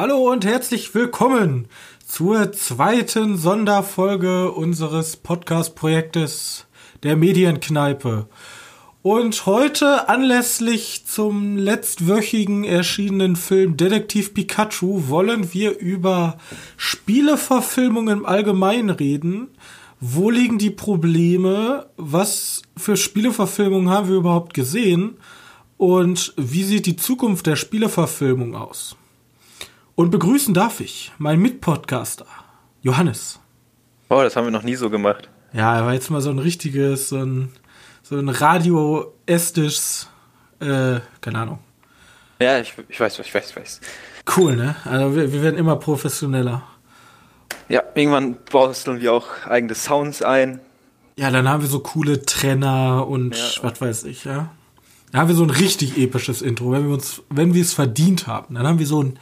[0.00, 1.66] Hallo und herzlich willkommen
[2.06, 6.66] zur zweiten Sonderfolge unseres Podcast-Projektes
[7.02, 8.28] der Medienkneipe.
[9.02, 16.38] Und heute anlässlich zum letztwöchigen erschienenen Film Detektiv Pikachu wollen wir über
[16.76, 19.48] Spieleverfilmungen im Allgemeinen reden.
[19.98, 21.86] Wo liegen die Probleme?
[21.96, 25.16] Was für Spieleverfilmungen haben wir überhaupt gesehen?
[25.76, 28.96] Und wie sieht die Zukunft der Spieleverfilmung aus?
[29.98, 32.26] Und begrüßen darf ich meinen Mitpodcaster,
[32.82, 33.40] Johannes.
[34.08, 35.28] Oh, das haben wir noch nie so gemacht.
[35.52, 37.50] Ja, er war jetzt mal so ein richtiges, so ein,
[38.04, 40.08] so ein radioestisches,
[40.60, 41.58] äh, keine Ahnung.
[42.38, 43.80] Ja, ich, ich weiß, ich weiß, ich weiß.
[44.36, 44.76] Cool, ne?
[44.84, 46.62] Also wir, wir werden immer professioneller.
[47.68, 50.60] Ja, irgendwann basteln wir auch eigene Sounds ein.
[51.16, 53.64] Ja, dann haben wir so coole Trenner und Ja.
[53.64, 54.50] was weiß ich, ja.
[55.10, 58.28] Dann haben wir so ein richtig episches Intro, wenn wir uns, wenn wir es verdient
[58.28, 58.54] haben.
[58.54, 59.18] Dann haben wir so ein,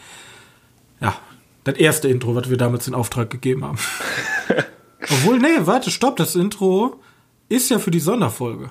[1.06, 1.16] ja,
[1.64, 3.78] das erste Intro, was wir damals in Auftrag gegeben haben.
[5.02, 7.00] Obwohl, nee, warte, stopp, das Intro
[7.48, 8.70] ist ja für die Sonderfolge.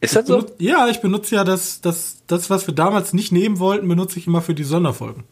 [0.00, 0.46] Ist das so?
[0.58, 4.26] Ja, ich benutze ja das, das, das, was wir damals nicht nehmen wollten, benutze ich
[4.26, 5.24] immer für die Sonderfolgen.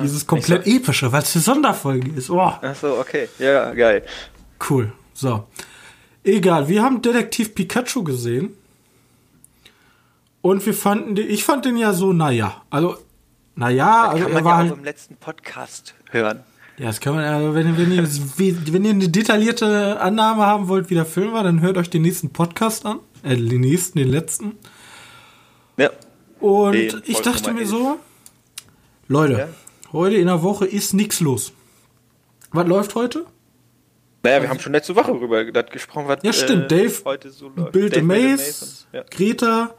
[0.00, 2.30] Dieses komplett epische, weil es eine Sonderfolge ist.
[2.30, 3.28] Oh, Ach so, okay.
[3.38, 4.04] Ja, geil.
[4.68, 4.92] cool.
[5.14, 5.44] So.
[6.24, 8.56] Egal, wir haben Detektiv Pikachu gesehen.
[10.42, 12.62] Und wir fanden den, ich fand den ja so, naja.
[12.70, 12.96] Also,
[13.60, 16.40] naja, also Kann man ja halt, auch im letzten Podcast hören.
[16.78, 18.02] ja, das kann man, also wenn, wenn, ihr,
[18.72, 22.02] wenn ihr eine detaillierte Annahme haben wollt, wie der Film war, dann hört euch den
[22.02, 23.00] nächsten Podcast an.
[23.22, 24.56] Äh, den nächsten, den letzten.
[25.76, 25.90] Ja.
[26.40, 27.68] Und Den ich dachte mir 11.
[27.70, 27.98] so,
[29.08, 29.48] Leute, Ja.
[29.92, 31.52] heute in der Woche ist nichts los.
[32.52, 33.26] Was läuft heute?
[34.22, 36.70] Naja, wir haben schon letzte Woche darüber gesprochen, was Ja, stimmt.
[36.70, 37.96] Dave heute so läuft.
[37.96, 39.02] A Maze, Ja.
[39.10, 39.74] Greta.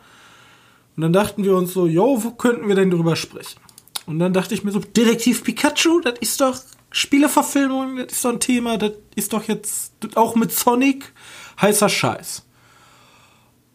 [0.96, 3.60] Und dann dachten wir uns so, yo, wo könnten wir denn drüber sprechen?
[4.06, 6.60] Und dann dachte ich mir so, Detektiv Pikachu, das ist doch
[6.92, 11.14] Spieleverfilmung, das ist doch ein Thema, das ist doch jetzt auch mit Sonic
[11.62, 12.46] heißer Scheiß.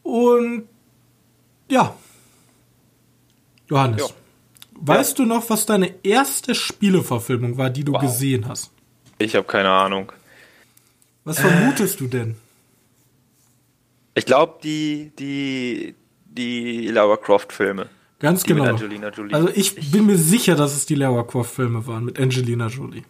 [0.03, 0.69] Und
[1.70, 1.97] ja.
[3.69, 4.09] Johannes, Ja.
[4.75, 8.03] weißt du noch, was deine erste Spieleverfilmung war, die du Wow.
[8.03, 8.70] gesehen hast?
[9.19, 10.12] Ich habe keine Ahnung.
[11.25, 12.36] Was vermutest du denn?
[14.15, 15.94] Ich glaube, die, die,
[16.26, 17.88] die Lara Croft-Filme.
[18.19, 18.75] Ganz Die mit genau.
[18.75, 19.34] Angelina Jolie.
[19.34, 23.04] Also ich bin mir sicher, dass es die Lara Croft-Filme waren mit Angelina Jolie.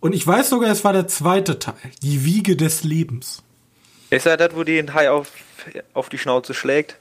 [0.00, 3.42] Und ich weiß sogar, es war der zweite Teil, die Wiege des Lebens.
[4.08, 5.30] Ist ja das, wo die den Hai auf,
[5.94, 6.98] auf die Schnauze schlägt?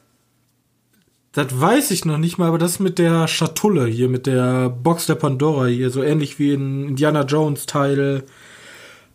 [1.32, 5.06] Das weiß ich noch nicht mal, aber das mit der Schatulle hier, mit der Box
[5.06, 8.24] der Pandora hier, so ähnlich wie in Indiana Jones Teil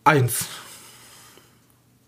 [0.04, 0.46] 1.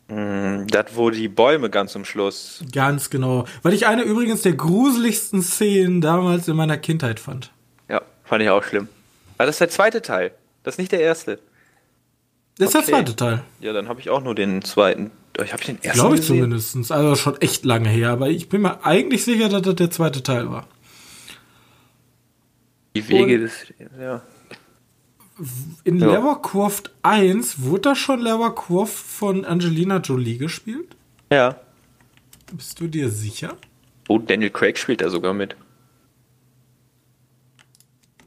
[0.08, 2.62] Mm, Das, wo die Bäume ganz zum Schluss.
[2.72, 3.44] Ganz genau.
[3.62, 7.50] Weil ich eine übrigens der gruseligsten Szenen damals in meiner Kindheit fand.
[7.88, 8.88] Ja, fand ich auch schlimm.
[9.38, 10.32] Aber das ist der zweite Teil.
[10.62, 11.38] Das ist nicht der erste.
[12.58, 12.86] Das ist Okay.
[12.86, 13.42] der zweite Teil.
[13.60, 15.10] Ja, dann habe ich auch nur den zweiten.
[15.44, 16.36] Ich habe den ersten Glaube ich gesehen.
[16.50, 16.90] zumindest.
[16.92, 20.22] Also schon echt lange her, aber ich bin mir eigentlich sicher, dass das der zweite
[20.22, 20.66] Teil war.
[22.94, 23.52] Die Wege Und- des.
[24.00, 24.22] Ja.
[25.84, 26.34] In Ja.
[26.36, 28.20] Croft 1 wurde da schon
[28.54, 30.96] Croft von Angelina Jolie gespielt?
[31.30, 31.60] Ja.
[32.52, 33.56] Bist du dir sicher?
[34.08, 35.56] Oh, Daniel Craig spielt da sogar mit.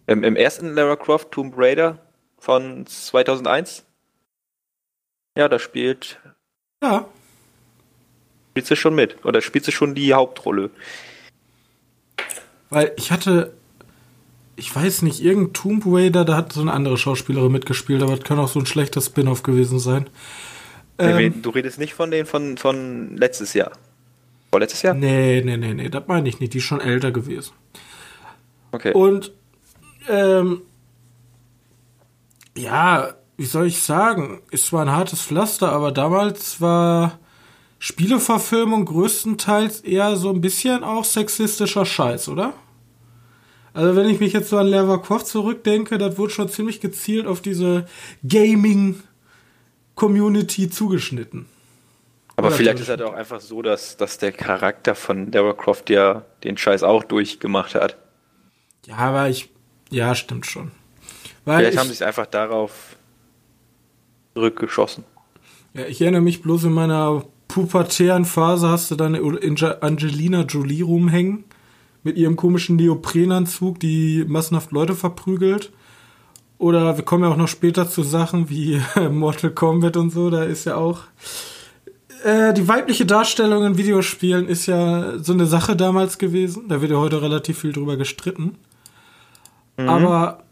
[0.08, 2.00] Im, Im ersten Lara Croft Tomb Raider
[2.38, 3.86] von 2001.
[5.38, 6.20] Ja, da spielt,
[6.84, 7.08] Ja.
[8.52, 9.24] spielt sie schon mit.
[9.26, 10.70] Oder spielt sie schon die Hauptrolle.
[12.70, 13.53] Weil ich hatte,
[14.59, 18.25] ich weiß nicht, irgendein Tomb Raider, da hat so eine andere Schauspielerin mitgespielt, aber das
[18.25, 20.09] kann auch so ein schlechter Spin-off gewesen sein.
[20.97, 23.72] Ähm, du redest nicht von den von, von letztes Jahr.
[24.52, 24.94] Vorletztes Jahr?
[24.94, 26.53] nee, nee, nee, nee, das meine ich nicht.
[26.53, 27.53] Die ist schon älter gewesen.
[28.72, 28.94] Okay.
[28.94, 29.31] Und
[30.08, 30.62] ähm,
[32.58, 34.41] ja, wie soll ich sagen?
[34.52, 37.20] Ist zwar ein hartes Pflaster, aber damals war
[37.78, 42.53] Spieleverfilmung größtenteils eher so ein bisschen auch sexistischer Scheiß, oder?
[43.79, 47.41] Also wenn ich mich jetzt so an Croft zurückdenke, das wurde schon ziemlich gezielt auf
[47.41, 47.85] diese
[48.28, 51.46] Gaming-Community zugeschnitten.
[52.35, 55.90] Aber Oder vielleicht ist halt auch einfach so, dass, dass der Charakter von Lara Croft
[55.90, 57.96] ja den Scheiß auch durchgemacht hat.
[58.85, 59.49] Ja, aber ich,
[59.90, 60.72] ja, stimmt schon.
[61.46, 62.97] Weil Vielleicht ich, haben sie es einfach darauf
[64.34, 65.05] zurückgeschossen.
[65.73, 70.84] Ja, ich erinnere mich bloß in meiner pubertären Phase hast du dann Ange- Angelina Jolie
[70.84, 71.46] rumhängen
[72.03, 75.72] mit ihrem komischen Neoprenanzug, die massenhaft Leute verprügelt.
[76.57, 78.81] Oder wir kommen ja auch noch später zu Sachen wie
[79.11, 81.03] Mortal Kombat und so, da ist ja auch
[82.23, 86.67] äh, die weibliche Darstellung in Videospielen ist ja so eine Sache damals gewesen.
[86.67, 88.57] Da wird ja heute relativ viel drüber gestritten.
[89.87, 90.43] Aber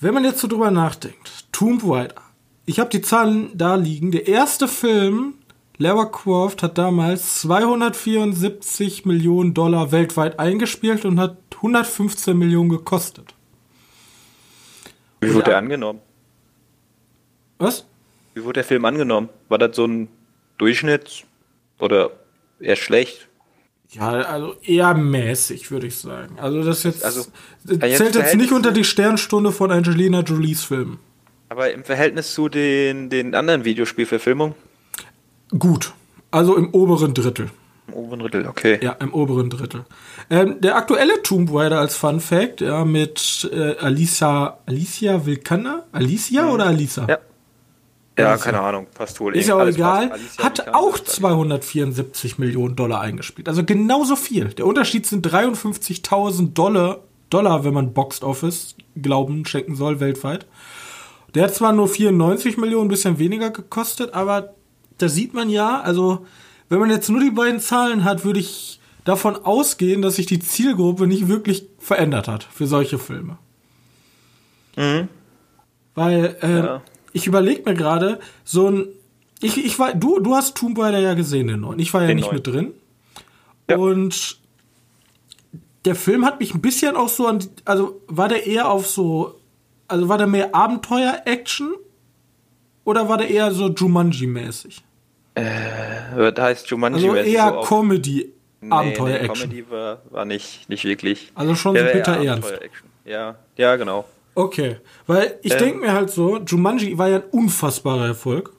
[0.00, 2.20] Wenn man jetzt so drüber nachdenkt, Tomb Raider.
[2.66, 4.10] Ich habe die Zahlen da liegen.
[4.10, 5.34] Der erste Film,
[5.78, 13.34] Lara Croft, hat damals 274 Millionen Dollar weltweit eingespielt und hat 115 Millionen gekostet.
[15.20, 16.00] Wie wurde der angenommen?
[17.58, 17.86] Was?
[18.34, 19.28] Wie wurde der Film angenommen?
[19.48, 20.08] War das so ein
[20.58, 21.24] Durchschnitt
[21.78, 22.10] oder
[22.60, 23.28] eher schlecht?
[23.90, 26.38] Ja, also eher mäßig, würde ich sagen.
[26.38, 27.26] Also das jetzt, Also,
[27.64, 30.98] das jetzt zählt jetzt nicht unter die Sternstunde von Angelina Jolies Filmen.
[31.50, 34.54] Aber im Verhältnis zu den, den anderen Videospielverfilmungen?
[35.58, 35.92] Gut.
[36.30, 37.50] Also im oberen Drittel.
[37.88, 38.78] Im oberen Drittel, okay.
[38.82, 39.84] Ja, im oberen Drittel.
[40.30, 45.84] Ähm, der aktuelle Tomb Raider als Fun Fact, ja, mit äh, Alicia, Alicia Vilkana?
[45.92, 47.02] Alicia oder Alisa?
[47.02, 47.08] Mhm.
[47.08, 47.18] Ja.
[48.18, 48.44] Ja, Alicia.
[48.44, 49.34] keine Ahnung, passt wohl.
[49.36, 50.12] Ist ja auch egal.
[50.12, 51.14] Alicia Hat auch ist das.
[51.16, 53.48] 274 Millionen Dollar eingespielt.
[53.48, 54.46] Also genauso viel.
[54.48, 57.00] Der Unterschied sind 53.000 Dollar,
[57.30, 60.46] Dollar, wenn man Box Office Glauben schenken soll, weltweit.
[61.34, 64.54] Der hat zwar nur 94 Millionen, ein bisschen weniger gekostet, aber
[65.02, 66.26] da sieht man ja, also
[66.68, 70.38] wenn man jetzt nur die beiden Zahlen hat, würde ich davon ausgehen, dass sich die
[70.38, 73.36] Zielgruppe nicht wirklich verändert hat für solche Filme.
[74.76, 75.08] Mhm.
[75.94, 76.82] Weil ähm, Ja.
[77.12, 78.86] ich überlege mir gerade, so ein.
[79.40, 81.78] Ich, ich war, du, du hast Tomb Raider ja gesehen, den neuen.
[81.80, 82.36] Ich war ja Den nicht neuen.
[82.36, 82.72] mit drin.
[83.68, 83.76] Ja.
[83.76, 84.38] Und
[85.84, 87.40] der Film hat mich ein bisschen auch so an.
[87.64, 89.34] Also war der eher auf so.
[89.88, 91.74] Also war der mehr Abenteuer-Action?
[92.84, 94.78] Oder war der eher so Jumanji-mäßig?
[95.34, 99.48] Äh, Da heißt Jumanji Also eher so Comedy, Nee, Abenteuer-Action.
[99.48, 101.32] Nee, Comedy war, war nicht, nicht wirklich.
[101.34, 102.52] Also schon so bitter ernst.
[103.04, 104.04] Ja, ja, genau.
[104.34, 104.76] Okay,
[105.06, 105.58] weil ich Ähm.
[105.58, 108.52] denke mir halt so, Jumanji war ja ein unfassbarer Erfolg.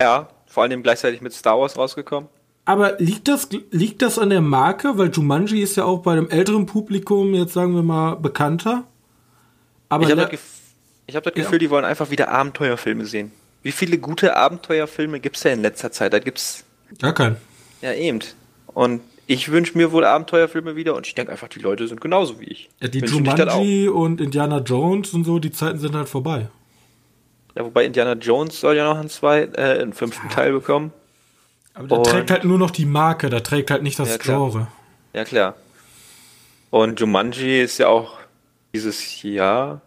[0.00, 2.28] Ja, vor allem gleichzeitig mit Star Wars rausgekommen.
[2.64, 4.98] Aber liegt das, liegt das an der Marke?
[4.98, 8.84] Weil Jumanji ist ja auch bei dem älteren Publikum, jetzt sagen wir mal, bekannter.
[9.88, 10.40] Aber ich habe das, Gef
[11.14, 11.42] hab das Ja.
[11.42, 13.32] Gefühl, die wollen einfach wieder Abenteuerfilme sehen.
[13.62, 16.12] Wie viele gute Abenteuerfilme gibt es denn in letzter Zeit?
[16.12, 16.64] Da gibt's
[17.00, 17.36] gar kein.
[17.82, 18.20] ja eben.
[18.66, 22.40] Und ich wünsche mir wohl Abenteuerfilme wieder und ich denke einfach, die Leute sind genauso
[22.40, 22.70] wie ich.
[22.80, 23.24] Ja, die Wünschen.
[23.26, 26.48] Jumanji und Indiana Jones und so, die Zeiten sind halt vorbei.
[27.56, 30.92] Ja, wobei Indiana Jones soll ja noch einen, zwei, äh, einen fünften Teil bekommen.
[31.74, 34.16] Aber der Und- trägt halt nur noch die Marke, der trägt halt nicht das Ja.
[34.18, 34.68] Genre.
[35.12, 35.54] Ja, klar.
[36.70, 38.14] Und Jumanji ist ja auch
[38.74, 39.80] dieses Jahr.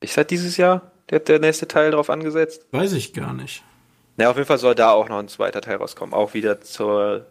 [0.00, 0.82] Ist das dieses Jahr?
[1.10, 2.66] Der, der nächste Teil drauf angesetzt?
[2.70, 3.62] Weiß ich gar nicht.
[4.16, 6.14] Ja, auf jeden Fall soll da auch noch ein zweiter Teil rauskommen.
[6.14, 7.26] Auch wieder zur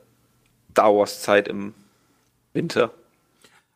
[0.72, 1.74] Star Wars Zeit im
[2.54, 2.92] Winter.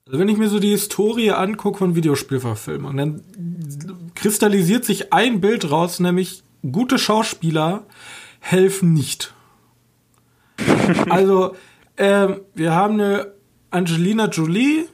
[0.05, 5.69] Also wenn ich mir so die Historie angucke von Videospielverfilmungen, dann kristallisiert sich ein Bild
[5.69, 7.85] raus, nämlich gute Schauspieler
[8.39, 9.33] helfen nicht.
[11.09, 11.55] also,
[11.97, 13.33] ähm, wir haben eine
[13.69, 14.87] Angelina Jolie,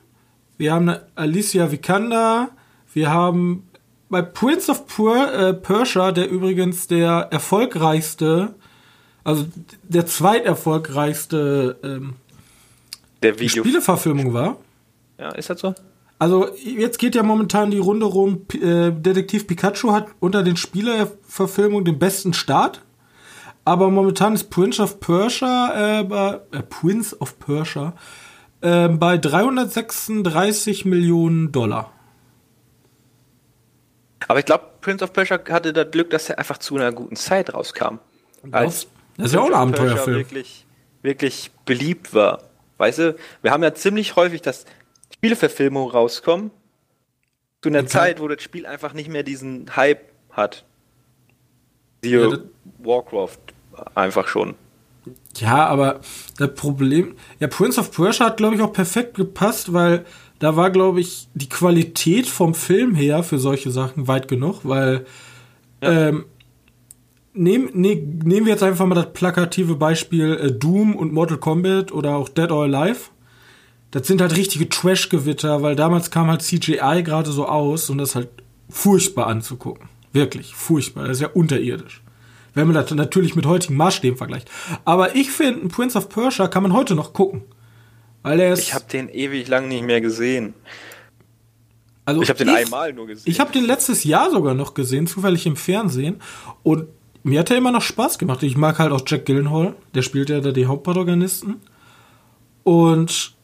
[0.57, 2.49] wir haben eine Alicia Vikander,
[2.93, 3.68] wir haben
[4.09, 8.55] bei Prince of Pur äh, Persia, der übrigens der erfolgreichste,
[9.23, 9.45] also
[9.83, 12.15] der zweiterfolgreichste ähm,
[13.21, 13.63] Der Video.
[13.63, 14.57] Spieleverfilmung war.
[15.19, 15.75] Ja, ist das so?
[16.17, 21.85] Also jetzt geht ja momentan die Runde rum, äh, Detektiv Pikachu hat unter den Spielerverfilmungen
[21.85, 22.81] den besten Start.
[23.63, 27.93] Aber momentan ist Prince of Persia, äh, bei, äh, Prince of Persia
[28.61, 31.91] äh, bei 336 Millionen Dollar.
[34.27, 37.15] Aber ich glaube, Prince of Persia hatte das Glück, dass er einfach zu einer guten
[37.15, 37.99] Zeit rauskam.
[38.43, 40.17] Das ist ja auch ein Abenteuerfilm.
[40.17, 40.65] Wirklich,
[41.01, 42.43] wirklich beliebt war.
[42.77, 44.65] Weißt du, wir haben ja ziemlich häufig, dass
[45.13, 46.51] Spieleverfilmungen rauskommen,
[47.61, 50.63] zu einer Und Zeit, wo das Spiel einfach nicht mehr diesen Hype hat.
[52.01, 52.37] Siehe Ja,
[52.77, 53.37] Warcraft
[53.95, 54.55] einfach schon.
[55.35, 56.01] Ja, aber
[56.37, 60.05] das Problem, ja, Prince of Persia hat, glaube ich, auch perfekt gepasst, weil
[60.39, 65.05] da war, glaube ich, die Qualität vom Film her für solche Sachen weit genug, weil
[65.81, 66.25] ähm,
[67.33, 71.91] nehm, ne, nehmen wir jetzt einfach mal das plakative Beispiel äh, Doom und Mortal Kombat
[71.91, 73.09] oder auch Dead or Alive.
[73.91, 78.09] Das sind halt richtige Trash-Gewitter, weil damals kam halt CGI gerade so aus und das
[78.09, 78.29] ist halt
[78.69, 79.89] furchtbar anzugucken.
[80.13, 81.07] Wirklich, furchtbar.
[81.07, 82.01] Das ist ja unterirdisch.
[82.53, 84.49] Wenn man das natürlich mit heutigen Maßstäben vergleicht.
[84.85, 87.43] Aber ich finde, ein Prince of Persia kann man heute noch gucken.
[88.23, 88.59] Ist.
[88.59, 90.53] Ich habe den ewig lang nicht mehr gesehen.
[92.05, 93.31] also Ich habe den einmal nur gesehen.
[93.31, 96.21] Ich habe den letztes Jahr sogar noch gesehen, zufällig im Fernsehen.
[96.63, 96.87] Und
[97.23, 98.43] mir hat er immer noch Spaß gemacht.
[98.43, 99.75] Ich mag halt auch Jack Gyllenhaal.
[99.93, 101.61] Der spielt ja da die Hauptprotagonisten.
[102.63, 103.35] Und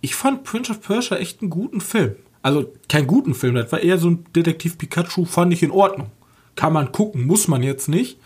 [0.00, 2.16] ich fand Prince of Persia echt einen guten Film.
[2.42, 6.10] Also keinen guten Film, das war eher so ein Detektiv Pikachu, fand ich in Ordnung.
[6.56, 8.18] Kann man gucken, muss man jetzt nicht.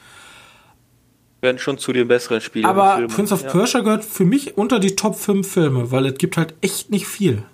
[1.45, 2.65] Werden schon zu den besseren Spielen.
[2.65, 3.07] Aber.
[3.07, 3.51] Prince of ja.
[3.51, 7.07] Persia gehört für mich unter die Top 5 Filme, weil es gibt halt echt nicht
[7.07, 7.45] viel.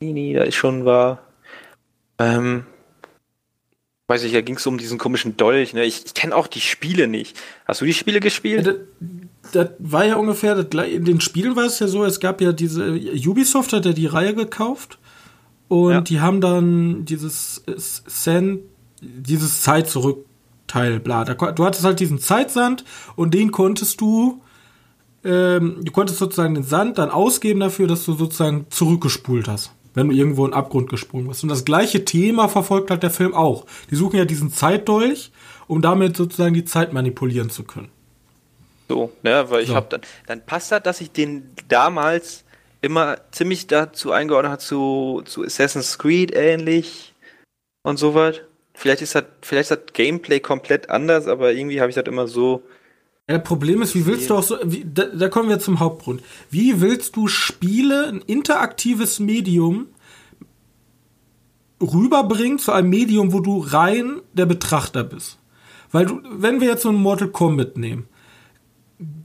[0.00, 1.22] Nee, nee, da ist schon war.
[2.18, 2.64] Ähm,
[4.08, 5.74] weiß ich, da ging es um diesen komischen Dolch.
[5.74, 5.84] Ne?
[5.84, 7.40] Ich, ich kenne auch die Spiele nicht.
[7.66, 8.66] Hast du die Spiele gespielt?
[8.66, 8.80] Ja, das,
[9.52, 12.52] das war ja ungefähr, das, in den Spielen war es ja so, es gab ja
[12.52, 12.92] diese,
[13.26, 14.98] Ubisoft hat ja die Reihe gekauft
[15.68, 16.00] und Ja.
[16.00, 18.60] die haben dann dieses Sand,
[19.00, 20.26] dieses Zeit zurück
[20.72, 21.24] Teil, bla.
[21.24, 24.42] Da, du hattest halt diesen Zeitsand und den konntest du,
[25.22, 30.08] ähm, du konntest sozusagen den Sand dann ausgeben dafür, dass du sozusagen zurückgespult hast, wenn
[30.08, 31.42] du irgendwo in den Abgrund gesprungen bist.
[31.42, 33.66] Und das gleiche Thema verfolgt halt der Film auch.
[33.90, 35.30] Die suchen ja diesen Zeitdolch,
[35.66, 37.90] um damit sozusagen die Zeit manipulieren zu können.
[38.88, 39.74] So, ne, weil ich So.
[39.74, 42.44] habe dann, dann passt das, dass ich den damals
[42.80, 47.14] immer ziemlich dazu eingeordnet habe, zu, zu Assassin's Creed ähnlich
[47.84, 48.40] und so was.
[48.82, 52.26] Vielleicht ist das, vielleicht ist das Gameplay komplett anders, aber irgendwie habe ich das immer
[52.26, 52.64] so.
[53.28, 55.78] Ja, das Problem ist, wie willst du auch so, wie, da, da kommen wir zum
[55.78, 56.20] Hauptgrund.
[56.50, 59.86] Wie willst du Spiele, ein interaktives Medium,
[61.80, 65.38] rüberbringen zu einem Medium, wo du rein der Betrachter bist?
[65.92, 68.08] Weil du, wenn wir jetzt so ein Mortal Kombat nehmen,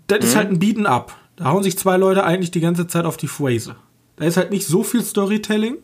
[0.06, 1.18] das ist halt ein Beaten Up.
[1.36, 3.76] Da hauen sich zwei Leute eigentlich die ganze Zeit auf die Phrase.
[4.18, 5.78] Da ist halt nicht so viel Storytelling.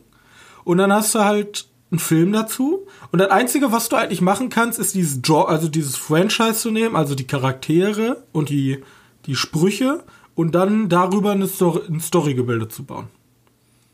[0.62, 2.86] Und dann hast du halt einen Film dazu.
[3.12, 6.70] Und das Einzige, was du eigentlich machen kannst, ist dieses jo also dieses Franchise zu
[6.70, 8.82] nehmen, also die Charaktere und die,
[9.26, 10.02] die Sprüche
[10.34, 13.06] und dann darüber eine Story, ein Storygebilde zu bauen.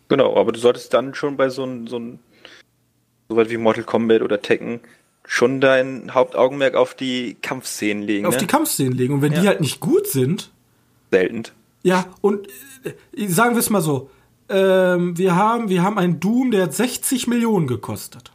[0.08, 2.18] Genau, aber du solltest dann schon bei so ein, so ein,
[3.28, 4.80] so was wie Mortal Kombat oder Tekken
[5.24, 8.26] schon dein Hauptaugenmerk auf die Kampfszenen legen.
[8.26, 8.40] Auf ne?
[8.40, 9.14] die Kampfszenen legen.
[9.14, 9.40] Und wenn Ja.
[9.42, 10.50] die halt nicht gut sind,
[11.12, 11.44] Selten.
[11.82, 12.48] ja, und
[13.14, 14.10] äh, sagen wir es mal so,
[14.50, 18.32] ähm, wir haben, wir haben einen Doom, der hat 60 Millionen gekostet.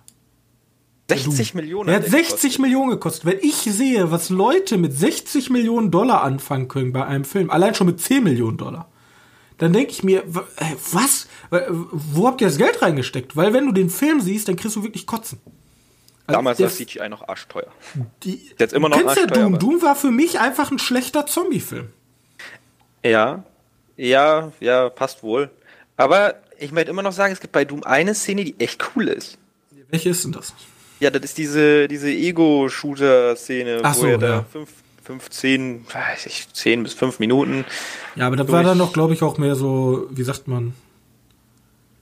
[1.10, 1.90] 60 Millionen.
[1.90, 2.60] Er hat der 60 gekostet.
[2.60, 3.26] Millionen gekostet.
[3.26, 7.76] Wenn ich sehe, was Leute mit 60 Millionen Dollar anfangen können bei einem Film, allein
[7.76, 8.90] schon mit 10 Millionen Dollar,
[9.60, 10.24] dann denke ich mir,
[10.92, 11.28] was?
[11.92, 13.36] Wo habt ihr das Geld reingesteckt?
[13.38, 15.40] Weil wenn du den Film siehst, dann kriegst du wirklich Kotzen.
[16.28, 17.68] Also Damals der- war CGI noch arschteuer.
[18.24, 19.54] die, Jetzt immer noch du kennst ja arschteuer, Doom.
[19.54, 21.90] aber- Doom war für mich einfach ein schlechter Zombie-Film.
[23.04, 23.44] Ja,
[23.96, 25.52] ja, ja, passt wohl.
[25.98, 29.08] Aber ich möchte immer noch sagen, es gibt bei Doom eine Szene, die echt cool
[29.08, 29.38] ist.
[29.90, 30.54] Welche ist denn das?
[31.00, 34.46] Ja, das ist diese, diese Ego-Shooter-Szene, Ach wo so, er da ja.
[34.52, 34.70] fünf,
[35.04, 37.66] 15, weiß ich, 10 bis 5 Minuten,
[38.16, 40.74] Ja, aber das war dann noch, glaube ich, auch mehr so, wie sagt man,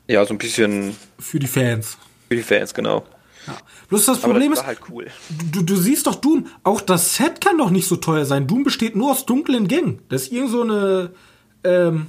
[0.07, 1.97] ja, so ein bisschen für die Fans.
[2.29, 3.05] für die Fans, genau.
[3.47, 3.57] Ja.
[3.89, 5.07] Bloß das Problem das ist, halt cool.
[5.51, 8.47] Du, du siehst doch Doom, auch das Set kann doch nicht so teuer sein.
[8.47, 9.99] Doom besteht nur aus dunklen Gängen.
[10.09, 11.11] Das ist irgend so eine
[11.65, 12.07] ähm,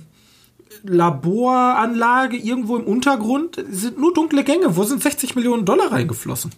[0.83, 3.63] Laboranlage irgendwo im Untergrund.
[3.71, 4.77] Sind nur dunkle Gänge.
[4.77, 6.51] Wo sind 60 Millionen Dollar reingeflossen?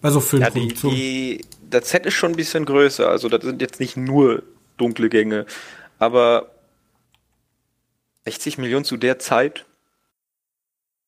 [0.00, 0.96] Bei so Ja, die, Filmproduktionen.
[0.96, 4.42] die, das Set ist schon ein bisschen größer, also das sind jetzt nicht nur
[4.76, 5.46] dunkle Gänge,
[5.98, 6.50] aber
[8.24, 9.64] 60 Millionen zu der Zeit,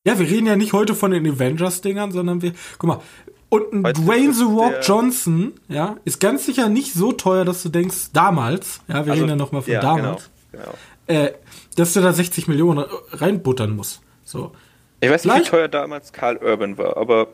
[0.07, 2.53] ja, wir reden ja nicht heute von den Avengers-Dingern, sondern wir.
[2.77, 3.01] Guck mal.
[3.49, 7.63] Und ein du, Dwayne The Rock Johnson, ja, ist ganz sicher nicht so teuer, dass
[7.63, 10.65] du denkst, damals, ja, wir Also, reden ja nochmal von ja, damals, Genau,
[11.07, 11.21] genau.
[11.21, 11.33] äh,
[11.75, 14.01] dass du da 60 Millionen reinbuttern musst.
[14.25, 14.53] So.
[15.01, 17.29] Ich weiß nicht, Vielleicht- wie teuer damals Karl Urban war, aber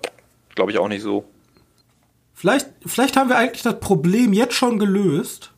[0.54, 1.25] glaube ich auch nicht so.
[2.35, 5.52] Vielleicht, vielleicht haben wir eigentlich das Problem jetzt schon gelöst,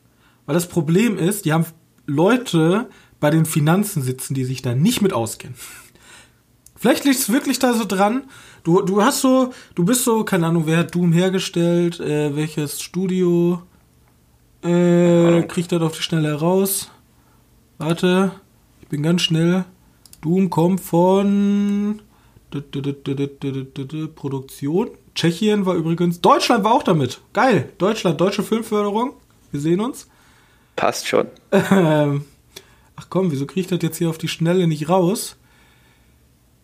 [0.45, 1.65] weil das Problem ist, die haben
[2.05, 2.89] Leute
[3.21, 5.55] bei den Finanzen sitzen, die sich da nicht mit auskennen.
[6.75, 8.25] Vielleicht liegt es wirklich da so dran.
[8.65, 12.81] Du, du hast so, du bist so, keine Ahnung, wer hat Doom hergestellt, äh, welches
[12.81, 13.61] Studio
[14.61, 16.89] äh, kriegt das auf die Schnelle heraus.
[17.77, 18.31] Warte,
[18.93, 19.65] bin ganz schnell.
[20.21, 21.99] Doom kommt von
[24.13, 24.91] Produktion.
[25.15, 26.21] Tschechien war übrigens.
[26.21, 27.19] Deutschland war auch damit.
[27.33, 27.69] Geil.
[27.79, 29.13] Deutschland, deutsche Filmförderung.
[29.51, 30.07] Wir sehen uns.
[30.75, 31.25] Passt schon.
[31.51, 32.25] Ähm,
[32.95, 35.37] ach komm, wieso kriege ich das jetzt hier auf die Schnelle nicht raus?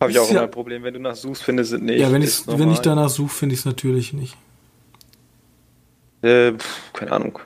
[0.00, 1.98] Habe ich auch ja- immer ein Problem, wenn du nach suchst, findest du es nicht.
[1.98, 4.36] ja, wenn ich, wenn ich danach suche, finde ich es natürlich nicht.
[6.22, 6.52] Äh,
[6.92, 7.40] keine Ahnung.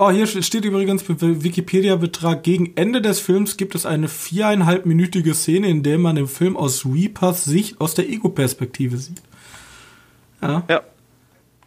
[0.00, 2.44] Oh, hier steht übrigens Wikipedia-Betrag.
[2.44, 6.86] Gegen Ende des Films gibt es eine viereinhalbminütige Szene, in der man den Film aus
[6.86, 9.20] Reapers Sicht aus der Ego-Perspektive sieht.
[10.40, 10.82] Ja, Ja.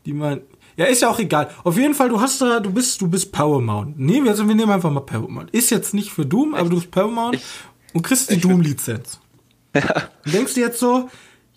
[0.06, 0.42] die man.
[0.78, 1.50] Ja, ist ja auch egal.
[1.66, 4.00] Auf jeden Fall, du hast da, du bist, du bist Paramount.
[4.00, 5.50] Nee, wir, also wir nehmen einfach mal Paramount.
[5.52, 7.44] Ist jetzt nicht für Doom, aber du bist Paramount Ich-
[7.94, 9.20] und kriegst die Doom-Lizenz.
[9.74, 11.10] Und denkst dir jetzt so,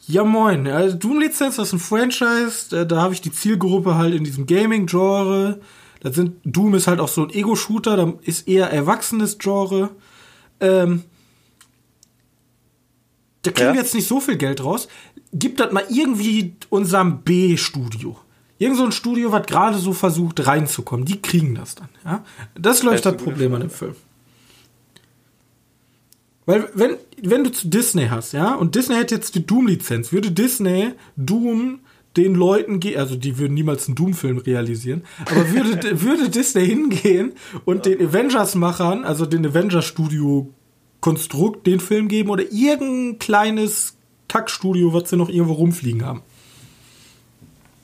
[0.07, 4.15] ja moin, also Doom-Lizenz, das ist ein Franchise, da, da habe ich die Zielgruppe halt
[4.15, 5.61] in diesem Gaming-Genre.
[6.05, 9.89] Das sind, Doom ist halt auch so ein Ego-Shooter, da ist eher erwachsenes Genre.
[10.61, 11.03] Ähm,
[13.41, 13.73] da kriegen Ja.
[13.73, 14.87] wir jetzt nicht so viel Geld raus.
[15.33, 18.19] Gib das mal irgendwie unserem B-Studio.
[18.59, 21.07] Irgend so ein Studio, was gerade so versucht reinzukommen.
[21.07, 21.89] Die kriegen das dann.
[22.05, 22.23] Ja?
[22.55, 23.97] Das ich, Das Problem an dem Film.
[26.45, 30.31] Weil, wenn, wenn du zu Disney hast, ja, und Disney hätte jetzt die Doom-Lizenz, würde
[30.31, 31.81] Disney Doom
[32.17, 37.33] den Leuten gehen, also die würden niemals einen Doom-Film realisieren, aber würde, würde Disney hingehen
[37.65, 43.97] und den Avengers-Machern, also den Avengers-Studio-Konstrukt, den Film geben oder irgendein kleines
[44.29, 46.23] Kackstudio, was sie noch irgendwo rumfliegen haben?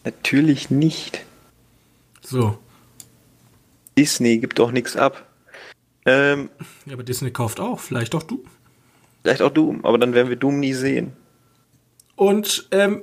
[0.04, 1.25] Natürlich nicht.
[2.22, 2.58] So.
[3.99, 5.26] Disney gibt doch nichts ab.
[6.06, 6.49] Ähm,
[6.87, 8.42] Ja, aber Disney kauft auch, vielleicht auch du.
[9.22, 11.12] vielleicht auch Doom, aber dann werden wir Doom nie sehen.
[12.16, 13.02] Und ähm,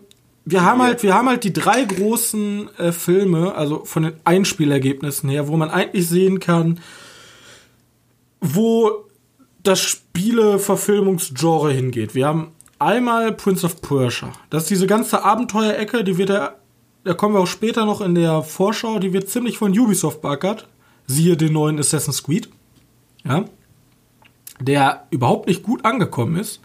[0.49, 5.29] wir haben halt, wir haben halt die drei großen äh, Filme, also von den Einspielergebnissen
[5.29, 6.79] her, wo man eigentlich sehen kann,
[8.39, 8.91] wo
[9.61, 12.15] das Spiele-Verfilmungsgenre hingeht.
[12.15, 14.31] Wir haben einmal Prince of Persia.
[14.49, 16.55] Das ist diese ganze Abenteuerecke, die wird da,
[17.03, 20.65] da kommen wir auch später noch in der Vorschau, die wird ziemlich von Ubisoft beackert.
[21.07, 22.47] Siehe den neuen Assassin's Creed.
[23.25, 23.43] Ja.
[24.61, 26.61] Der überhaupt nicht gut angekommen ist.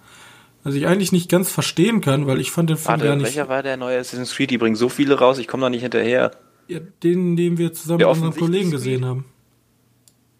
[0.64, 3.24] Was ich eigentlich nicht ganz verstehen kann, weil ich fand den Film Warte, ja nicht.
[3.26, 4.50] welcher war der neue Assassin's Creed?
[4.50, 6.30] Die bringen so viele raus, ich komme noch nicht hinterher.
[6.68, 8.72] Ja, den, den wir zusammen Der mit unseren Kollegen Creed.
[8.72, 9.24] gesehen haben.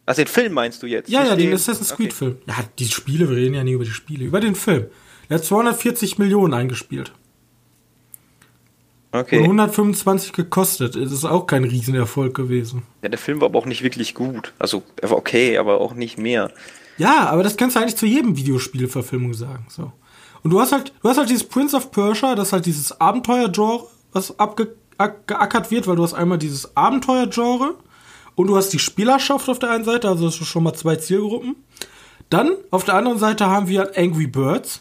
[0.06, 1.08] Ach, den Film meinst du jetzt?
[1.10, 2.04] Ja, Nicht ja, den Assassin's Okay.
[2.04, 2.36] Creed-Film.
[2.46, 4.86] Ja, die Spiele, wir reden ja nie über die Spiele, über den Film.
[5.28, 7.12] Der hat 240 Millionen eingespielt.
[9.12, 9.42] Und Okay.
[9.42, 10.96] 125 gekostet.
[10.96, 12.82] Das ist auch kein Riesenerfolg gewesen.
[13.02, 14.54] Ja, der Film war aber auch nicht wirklich gut.
[14.58, 16.50] Also, er war okay, aber auch nicht mehr.
[16.98, 19.66] Ja, aber das kannst du eigentlich zu jedem Videospielverfilmung sagen.
[19.68, 19.92] So.
[20.42, 23.00] Und du hast halt, du hast halt dieses Prince of Persia, das ist halt dieses
[23.00, 27.74] Abenteuer-Genre, was abgeackert wird, weil du hast einmal dieses Abenteuer-Genre
[28.34, 30.96] und du hast die Spielerschaft auf der einen Seite, also das sind schon mal zwei
[30.96, 31.56] Zielgruppen.
[32.30, 34.80] Dann auf der anderen Seite haben wir Angry Birds.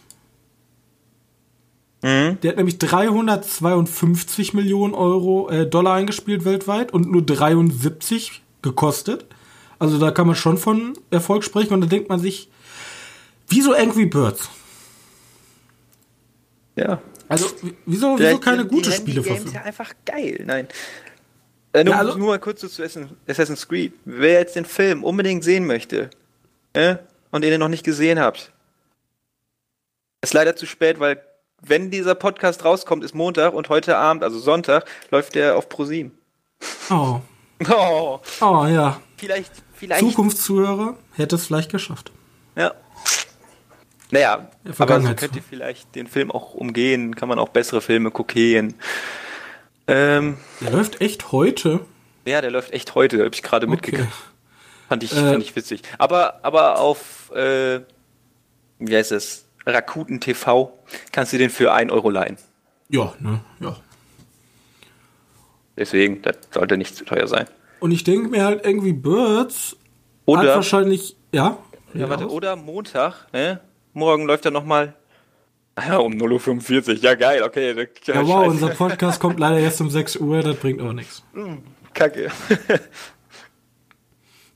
[2.01, 2.39] Mhm.
[2.41, 9.25] Der hat nämlich 352 Millionen Euro äh, Dollar eingespielt weltweit und nur 73 gekostet.
[9.77, 12.49] Also da kann man schon von Erfolg sprechen und da denkt man sich,
[13.49, 14.49] wieso Angry Birds?
[16.81, 17.01] Ja.
[17.27, 17.47] Also
[17.85, 19.53] wieso, wieso keine gute Handy-Games Spieleverfilmung?
[19.53, 20.41] ja einfach geil.
[20.45, 20.67] Nein.
[21.73, 23.93] Äh, nur, Ja, also- nur mal kurz zu Assassin- Assassin's Creed.
[24.05, 26.09] Wer jetzt den Film unbedingt sehen möchte
[26.73, 26.95] äh,
[27.31, 28.51] und den ihr noch nicht gesehen habt,
[30.21, 31.21] ist leider zu spät, weil
[31.61, 36.11] wenn dieser Podcast rauskommt, ist Montag und heute Abend, also Sonntag, läuft der auf ProSieben.
[36.89, 37.21] Oh.
[37.69, 39.99] Oh, oh ja, vielleicht, vielleicht.
[40.01, 42.11] Zukunftszuhörer hätte es vielleicht geschafft.
[42.55, 42.73] Ja.
[44.11, 47.81] Naja, Ja, aber so könnt ihr vielleicht den Film auch umgehen, kann man auch bessere
[47.81, 48.75] Filme kokieren.
[49.87, 51.81] Ähm, Der läuft echt heute.
[52.25, 53.71] ja, der läuft echt heute, habe ich gerade Okay.
[53.75, 54.11] mitgekriegt.
[54.89, 55.81] Fand ich, Äh, fand ich witzig.
[55.97, 57.79] Aber, aber auf, äh,
[58.79, 60.73] wie heißt es, Rakuten TV
[61.11, 62.37] kannst du den für 1 Euro leihen.
[62.89, 63.77] Ja, ne, ja.
[65.77, 67.47] Deswegen, das sollte nicht zu teuer sein.
[67.79, 69.77] Und ich denke mir halt irgendwie Birds hat
[70.25, 71.57] Oder, wahrscheinlich, ja.
[71.93, 72.31] ja, warte, aus.
[72.31, 73.59] oder Montag, ne?
[73.93, 74.95] Morgen läuft er nochmal.
[75.77, 76.95] Ja, um 0.45 Uhr.
[76.95, 77.73] Ja, geil, okay.
[77.73, 78.49] da- Ja, wow, scheiße.
[78.51, 81.23] unser Podcast kommt leider erst um 6 Uhr, das bringt auch nichts.
[81.93, 82.29] Kacke.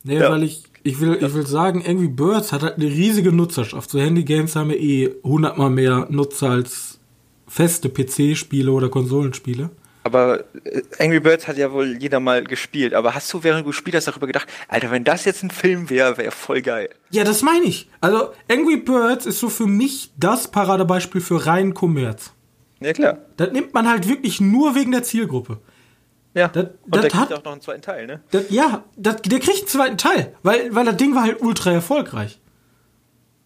[0.03, 0.31] Nee, Ja.
[0.31, 3.89] weil ich, ich will, ich will sagen, Angry Birds hat halt eine riesige Nutzerschaft.
[3.89, 6.99] So Handy-Games haben ja eh hundertmal mehr Nutzer als
[7.47, 9.71] feste PC-Spiele oder Konsolenspiele.
[10.05, 12.93] Aber äh, Angry Birds hat ja wohl jeder mal gespielt.
[12.93, 15.89] Aber hast du, während du gespielt hast, darüber gedacht, Alter, wenn das jetzt ein Film
[15.89, 16.89] wäre, wäre voll geil.
[17.09, 17.89] Ja, das meine ich.
[18.01, 22.33] Also, Angry Birds ist so für mich das Paradebeispiel für reinen Kommerz.
[22.81, 23.17] Ja, klar.
[23.37, 25.57] Das nimmt man halt wirklich nur wegen der Zielgruppe.
[26.35, 26.49] Ja.
[26.49, 28.21] Das- Und das der kriegt hat- auch noch einen zweiten Teil, ne?
[28.29, 31.71] Das, ja, das, der kriegt einen zweiten Teil, weil, weil das Ding war halt ultra
[31.71, 32.39] erfolgreich.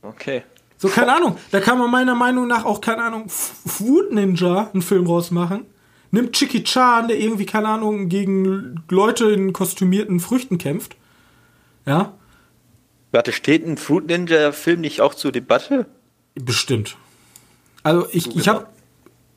[0.01, 0.43] Okay.
[0.77, 4.81] So, keine Ahnung, da kann man meiner Meinung nach auch, keine Ahnung, Food Ninja einen
[4.81, 5.65] Film rausmachen.
[6.11, 10.95] Nimmt Chicky Chan, der irgendwie, keine Ahnung, gegen Leute in kostümierten Früchten kämpft.
[11.85, 12.13] Ja,
[13.11, 15.87] Warte, steht ein Fruit Ninja Film nicht auch zur Debatte?
[16.35, 16.95] bestimmt.
[17.83, 18.45] Also, ich, ich genau.
[18.47, 18.73] hab,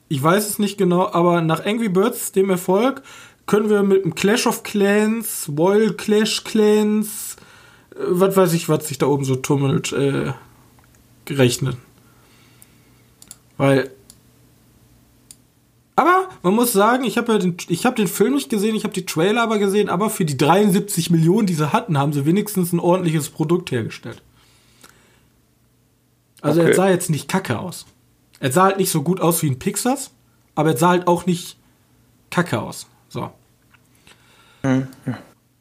[0.08, 3.02] ich weiß es nicht genau, aber nach Angry Birds, dem Erfolg,
[3.46, 7.37] können wir mit dem Clash of Clans, Royal Clash Clans,
[7.94, 10.32] äh, was weiß ich, was sich da oben so tummelt, äh,
[11.28, 11.76] rechnen.
[13.56, 13.90] Weil.
[15.94, 18.85] Aber man muss sagen, ich habe ja den, ich habe den Film nicht gesehen, ich
[18.85, 22.24] habe die Trailer aber gesehen, aber für die 73 Millionen, die sie hatten, haben sie
[22.24, 24.22] wenigstens ein ordentliches Produkt hergestellt.
[26.40, 26.76] Also er Okay.
[26.76, 27.87] sah jetzt nicht kacke aus.
[28.40, 30.11] Er sah halt nicht so gut aus wie ein Pixars,
[30.55, 31.57] aber er sah halt auch nicht
[32.31, 32.87] kacke aus.
[33.09, 33.31] So.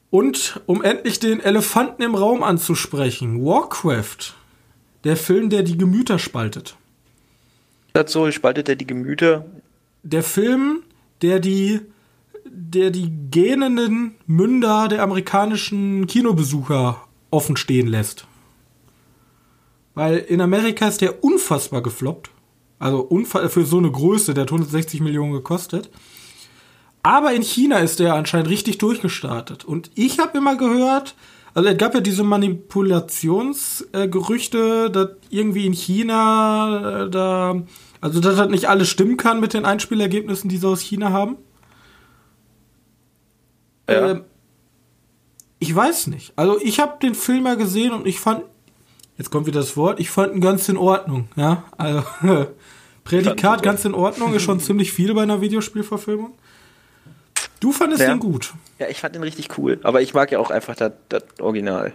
[0.09, 4.33] Und um endlich den Elefanten im Raum anzusprechen, Warcraft,
[5.03, 6.75] der Film, der die Gemüter spaltet.
[7.93, 9.45] Das so, spaltet er die Gemüter.
[10.03, 10.83] Der Film,
[11.21, 11.81] der die,
[12.45, 18.27] der die gähnenden Münder der amerikanischen Kinobesucher offen stehen lässt.
[19.93, 22.31] Weil in Amerika ist der unfassbar gefloppt.
[22.79, 25.89] Also für so eine Größe, der hat 160 Millionen gekostet.
[27.03, 29.65] Aber in China ist der anscheinend richtig durchgestartet.
[29.65, 31.15] Und ich habe immer gehört,
[31.53, 37.61] also es gab ja diese Manipulationsgerüchte, dass irgendwie in China äh, da,
[37.99, 41.37] also dass das nicht alles stimmen kann mit den Einspielergebnissen, die sie aus China haben.
[43.89, 44.11] Ja.
[44.11, 44.21] Äh,
[45.59, 46.33] ich weiß nicht.
[46.37, 48.43] Also ich habe den Film ja gesehen und ich fand,
[49.17, 51.27] jetzt kommt wieder das Wort, ich fand ihn ganz in Ordnung.
[51.35, 52.03] Ja, also
[53.03, 56.33] Prädikat ganz in Ordnung ist schon ziemlich viel bei einer Videospielverfilmung.
[57.61, 58.09] Du fandest ja.
[58.09, 58.53] den gut.
[58.79, 59.79] Ja, ich fand den richtig cool.
[59.83, 61.93] Aber ich mag ja auch einfach das, das Original.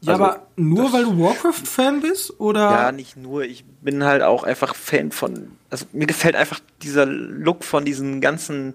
[0.00, 2.38] Ja, also, aber nur weil du Warcraft-Fan bist?
[2.38, 2.60] Oder?
[2.60, 3.42] Ja, nicht nur.
[3.42, 5.50] Ich bin halt auch einfach Fan von.
[5.70, 8.74] Also mir gefällt einfach dieser Look von diesen ganzen.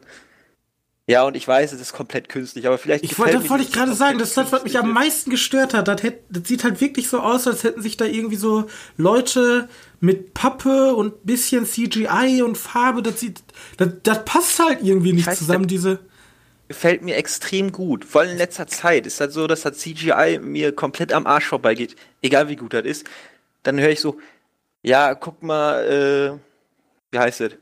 [1.08, 3.06] Ja, und ich weiß, es ist komplett künstlich, aber vielleicht.
[3.06, 5.73] Ich wollte, das wollte ich gerade sagen, das ist das, was mich am meisten gestört
[5.73, 5.88] hat.
[5.88, 8.65] Das, hätt, das sieht halt wirklich so aus, als hätten sich da irgendwie so
[8.97, 9.69] Leute
[10.01, 13.41] mit Pappe und bisschen CGI und Farbe, das sieht,
[13.77, 15.99] das, das passt halt irgendwie nicht zusammen, diese
[16.73, 18.03] gefällt mir extrem gut.
[18.03, 21.45] Vor allem in letzter Zeit ist das so, dass das CGI mir komplett am Arsch
[21.45, 23.07] vorbeigeht, egal wie gut das ist.
[23.62, 24.19] Dann höre ich so,
[24.81, 26.39] ja, guck mal, äh,
[27.12, 27.53] wie heißt es?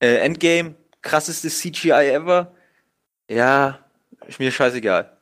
[0.00, 2.52] Äh, Endgame, krassestes CGI ever.
[3.30, 3.80] Ja,
[4.26, 5.12] ist mir scheißegal.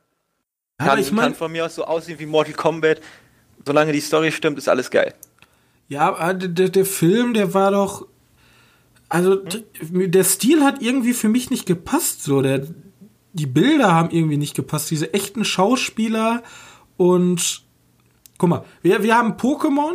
[0.77, 3.01] Kann, ich mein, kann von mir aus so aussehen wie Mortal Kombat.
[3.65, 5.13] Solange die Story stimmt, ist alles geil.
[5.89, 8.07] Ja, der, der Film, der war doch
[9.09, 10.11] also hm?
[10.11, 12.23] der Stil hat irgendwie für mich nicht gepasst.
[12.23, 12.67] So, der,
[13.35, 14.89] die Bilder haben irgendwie nicht gepasst.
[14.89, 16.41] Diese echten Schauspieler
[16.95, 17.63] und
[18.37, 19.93] guck mal, wir, wir haben Pokémon.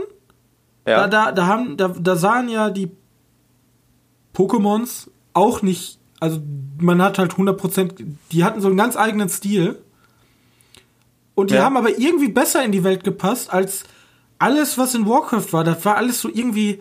[0.86, 1.06] Ja.
[1.06, 2.90] Da, da, da, haben, da, da sahen ja die
[4.34, 6.40] Pokémons auch nicht, also
[6.78, 9.82] man hat halt 100%, die hatten so einen ganz eigenen Stil.
[11.34, 11.64] Und die ja.
[11.64, 13.84] haben aber irgendwie besser in die Welt gepasst als
[14.40, 16.80] alles, was in Warcraft war, das war alles so irgendwie,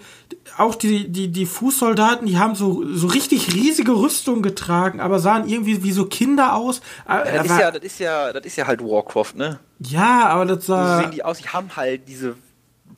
[0.57, 5.47] auch die, die, die Fußsoldaten, die haben so, so richtig riesige Rüstungen getragen, aber sahen
[5.47, 6.79] irgendwie wie so Kinder aus.
[7.07, 9.59] Ja, das, ist ja, das ist ja, das ist ja halt Warcraft, ne?
[9.79, 10.95] Ja, aber das sah.
[10.95, 12.35] So sehen die aus, die haben halt diese,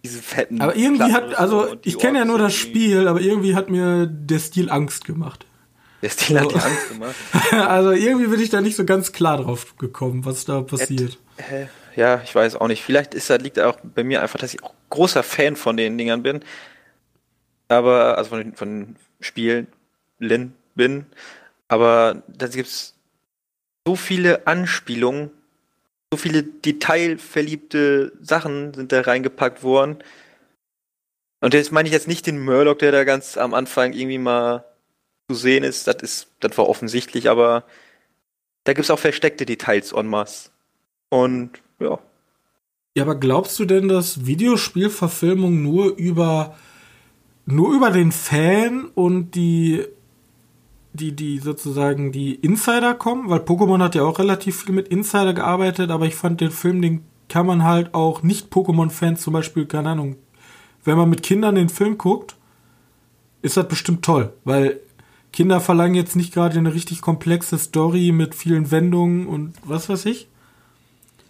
[0.05, 0.61] diese fetten.
[0.61, 4.39] Aber irgendwie hat, also, ich kenne ja nur das Spiel, aber irgendwie hat mir der
[4.39, 5.47] Stil Angst gemacht.
[6.03, 7.15] Der Stil hat dir Angst gemacht.
[7.51, 11.17] also irgendwie bin ich da nicht so ganz klar drauf gekommen, was da passiert.
[11.37, 12.83] Äh, ja, ich weiß auch nicht.
[12.83, 15.97] Vielleicht ist das, liegt auch bei mir einfach, dass ich auch großer Fan von den
[15.97, 16.41] Dingern bin.
[17.67, 19.67] Aber, also von den, von den Spielen
[20.75, 21.05] bin.
[21.67, 22.95] Aber da gibt's
[23.87, 25.31] so viele Anspielungen,
[26.11, 30.03] so viele detailverliebte Sachen sind da reingepackt worden.
[31.39, 34.65] Und jetzt meine ich jetzt nicht den Murdoch, der da ganz am Anfang irgendwie mal
[35.29, 35.87] zu sehen ist.
[35.87, 37.63] Das ist, das war offensichtlich, aber
[38.63, 40.51] da gibt's auch versteckte Details en masse.
[41.09, 41.99] Und ja.
[42.95, 46.55] Ja, aber glaubst du denn, dass Videospielverfilmung nur über
[47.45, 49.83] nur über den Fan und die
[50.93, 55.33] die die sozusagen die Insider kommen, weil Pokémon hat ja auch relativ viel mit Insider
[55.33, 59.65] gearbeitet, aber ich fand den Film, den kann man halt auch nicht Pokémon-Fans zum Beispiel,
[59.65, 60.17] keine Ahnung,
[60.83, 62.35] wenn man mit Kindern den Film guckt,
[63.41, 64.81] ist das bestimmt toll, weil
[65.31, 70.05] Kinder verlangen jetzt nicht gerade eine richtig komplexe Story mit vielen Wendungen und was weiß
[70.07, 70.27] ich.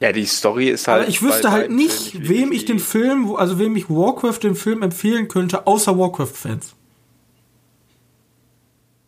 [0.01, 1.01] Ja, die Story ist halt.
[1.01, 4.81] Aber ich wüsste halt nicht, wem ich den Film, also wem ich Warcraft den Film
[4.81, 6.73] empfehlen könnte, außer Warcraft-Fans.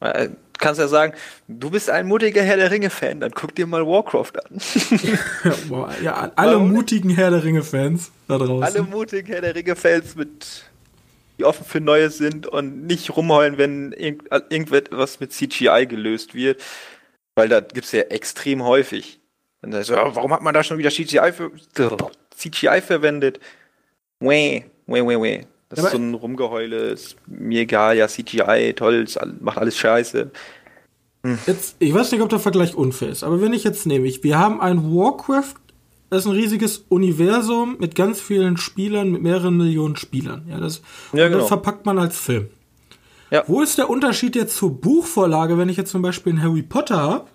[0.02, 0.30] Äh,
[0.60, 1.14] kannst ja sagen,
[1.48, 4.60] du bist ein mutiger Herr der Ringe-Fan, dann guck dir mal Warcraft an.
[6.04, 6.72] ja, alle Warum?
[6.72, 8.64] mutigen Herr der Ringe-Fans da draußen.
[8.64, 10.64] Alle mutigen Herr der Ringe-Fans mit
[11.40, 16.62] die offen für Neues sind und nicht rumheulen, wenn irgend, irgendetwas mit CGI gelöst wird.
[17.34, 19.23] Weil da gibt's ja extrem häufig.
[19.64, 21.52] Und dann so, warum hat man da schon wieder CGI, für,
[22.36, 23.40] CGI verwendet?
[24.20, 25.44] Weh, weh, weh, weh.
[25.70, 29.06] Das Aber ist so ein Rumgeheule, ist mir egal, ja, CGI, toll,
[29.40, 30.32] macht alles scheiße.
[31.24, 31.40] Hm.
[31.48, 34.24] Jetzt, ich weiß nicht, ob der Vergleich unfair ist, aber wenn ich jetzt nehme, ich,
[34.24, 35.56] wir haben ein Warcraft,
[36.10, 40.46] das ist ein riesiges Universum mit ganz vielen Spielern, mit mehreren Millionen Spielern.
[40.48, 41.40] Ja, das, ja, genau.
[41.40, 42.50] das verpackt man als Film.
[43.32, 43.44] Ja.
[43.48, 46.98] Wo ist der Unterschied jetzt zur Buchvorlage, wenn ich jetzt zum Beispiel einen Harry Potter
[46.98, 47.26] habe?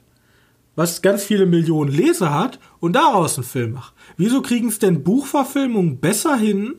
[0.78, 3.94] Was ganz viele Millionen Leser hat und daraus einen Film macht.
[4.16, 6.76] Wieso kriegen es denn Buchverfilmungen besser hin,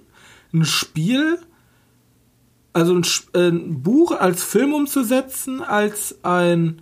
[0.53, 1.38] ein Spiel,
[2.71, 6.81] also ein, äh, ein, Buch als Film umzusetzen, als ein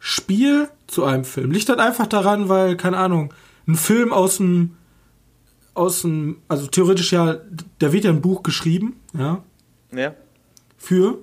[0.00, 1.52] Spiel zu einem Film?
[1.52, 3.32] Liegt das einfach daran, weil, keine Ahnung,
[3.68, 4.74] ein Film aus dem,
[5.74, 7.36] aus dem, also theoretisch ja,
[7.78, 9.44] da wird ja ein Buch geschrieben, ja.
[9.94, 10.16] Ja.
[10.76, 11.18] Für.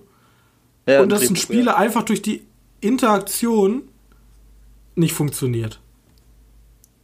[0.88, 1.77] Ja, und dass ein Spieler ja.
[1.77, 2.43] einfach durch die
[2.79, 3.88] Interaktion
[5.00, 5.80] nicht funktioniert.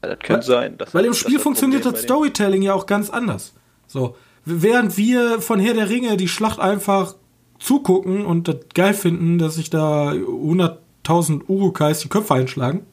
[0.04, 0.78] Ja, das könnte weil, sein.
[0.92, 3.54] weil im Spiel funktioniert das Storytelling ja auch ganz anders.
[3.88, 7.16] So, während wir von Herr der Ringe die Schlacht einfach
[7.60, 12.86] zugucken und das geil finden, dass sich da 100.000 Urukais die Köpfe einschlagen,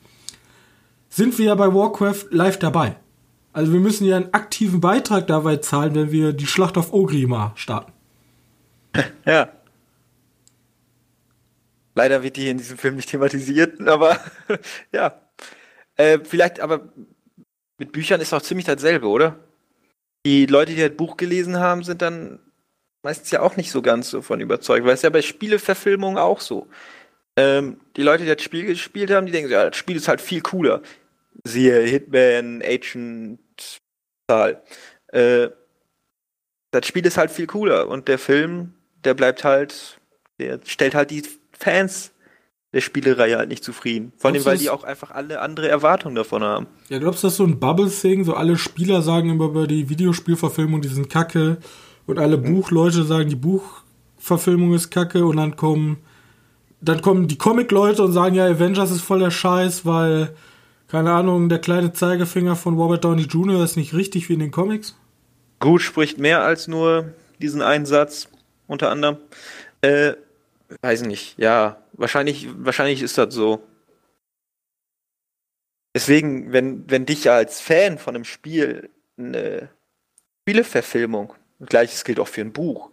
[1.10, 2.96] sind wir ja bei Warcraft live dabei.
[3.52, 7.52] Also wir müssen ja einen aktiven Beitrag dabei zahlen, wenn wir die Schlacht auf Ogrimmar
[7.54, 7.92] starten.
[9.24, 9.48] Ja.
[11.94, 14.20] Leider wird die in diesem Film nicht thematisiert, aber
[14.92, 15.20] ja.
[15.96, 16.92] Äh, vielleicht, aber
[17.78, 19.38] mit Büchern ist auch ziemlich dasselbe, oder?
[20.24, 22.38] Die Leute, die das Buch gelesen haben, sind dann
[23.02, 26.40] meistens ja auch nicht so ganz so von überzeugt, weil es ja bei Spieleverfilmungen auch
[26.40, 26.68] so.
[27.36, 30.20] Ähm, die Leute, die das Spiel gespielt haben, die denken, ja, das Spiel ist halt
[30.20, 30.82] viel cooler.
[31.44, 33.40] Siehe Hitman, Agent,
[34.28, 34.62] Tal.
[35.08, 35.48] Äh,
[36.70, 38.74] das Spiel ist halt viel cooler und der Film,
[39.04, 40.00] der bleibt halt,
[40.38, 41.22] der stellt halt die
[41.62, 42.12] Fans
[42.72, 44.12] der Spielereihe halt nicht zufrieden.
[44.16, 46.66] Vor allem, weil die auch einfach alle andere Erwartungen davon haben.
[46.88, 48.24] Ja, glaubst du, das ist so ein Bubble-Thing?
[48.24, 51.58] So alle Spieler sagen immer über die Videospielverfilmung, die sind kacke.
[52.06, 52.54] Und alle mhm.
[52.54, 55.26] Buchleute sagen, die Buchverfilmung ist kacke.
[55.26, 55.98] Und dann kommen,
[56.80, 60.34] dann kommen die Comic-Leute und sagen, ja, Avengers ist voll der Scheiß, weil,
[60.88, 63.62] keine Ahnung, der kleine Zeigefinger von Robert Downey Jr.
[63.62, 64.96] ist nicht richtig wie in den Comics.
[65.60, 68.28] Gut spricht mehr als nur diesen einen Satz,
[68.66, 69.18] unter anderem.
[69.82, 70.14] Äh,
[70.80, 73.66] weiß nicht, ja, wahrscheinlich, wahrscheinlich ist das so.
[75.94, 79.68] Deswegen, wenn, wenn dich als Fan von einem Spiel eine
[80.42, 82.90] Spieleverfilmung, gleiches gilt auch für ein Buch,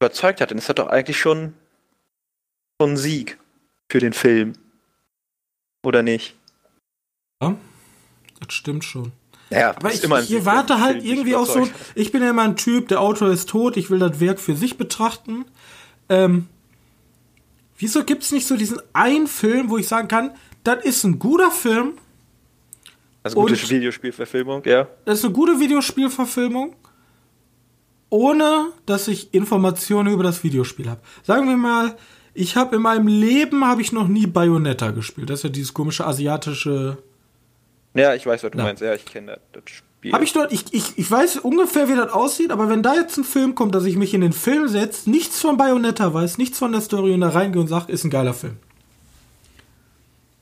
[0.00, 1.54] überzeugt hat, dann ist das doch eigentlich schon,
[2.80, 3.38] schon ein Sieg
[3.90, 4.54] für den Film.
[5.84, 6.36] Oder nicht?
[7.40, 7.56] Ja,
[8.40, 9.12] das stimmt schon.
[9.50, 12.88] Ja, aber ich, ich erwarte halt irgendwie auch so, ich bin ja immer ein Typ,
[12.88, 15.46] der Autor ist tot, ich will das Werk für sich betrachten.
[16.10, 16.48] Ähm,
[17.78, 20.32] Wieso gibt es nicht so diesen einen Film, wo ich sagen kann,
[20.64, 21.92] das ist ein guter Film?
[23.22, 24.88] Also gute Videospielverfilmung, ja.
[25.04, 26.74] Das ist eine gute Videospielverfilmung,
[28.10, 31.00] ohne dass ich Informationen über das Videospiel habe.
[31.22, 31.96] Sagen wir mal,
[32.34, 35.30] ich habe in meinem Leben habe ich noch nie Bayonetta gespielt.
[35.30, 36.98] Das ist ja dieses komische asiatische.
[37.94, 38.64] Ja, ich weiß, was du Na.
[38.64, 38.82] meinst.
[38.82, 39.87] Ja, ich kenne das, das Spiel.
[40.12, 43.16] Habe ich dort, ich, ich, ich weiß ungefähr, wie das aussieht, aber wenn da jetzt
[43.16, 46.58] ein Film kommt, dass ich mich in den Film setze, nichts von Bayonetta weiß, nichts
[46.58, 48.58] von der Story und da reingehe und sage, ist ein geiler Film.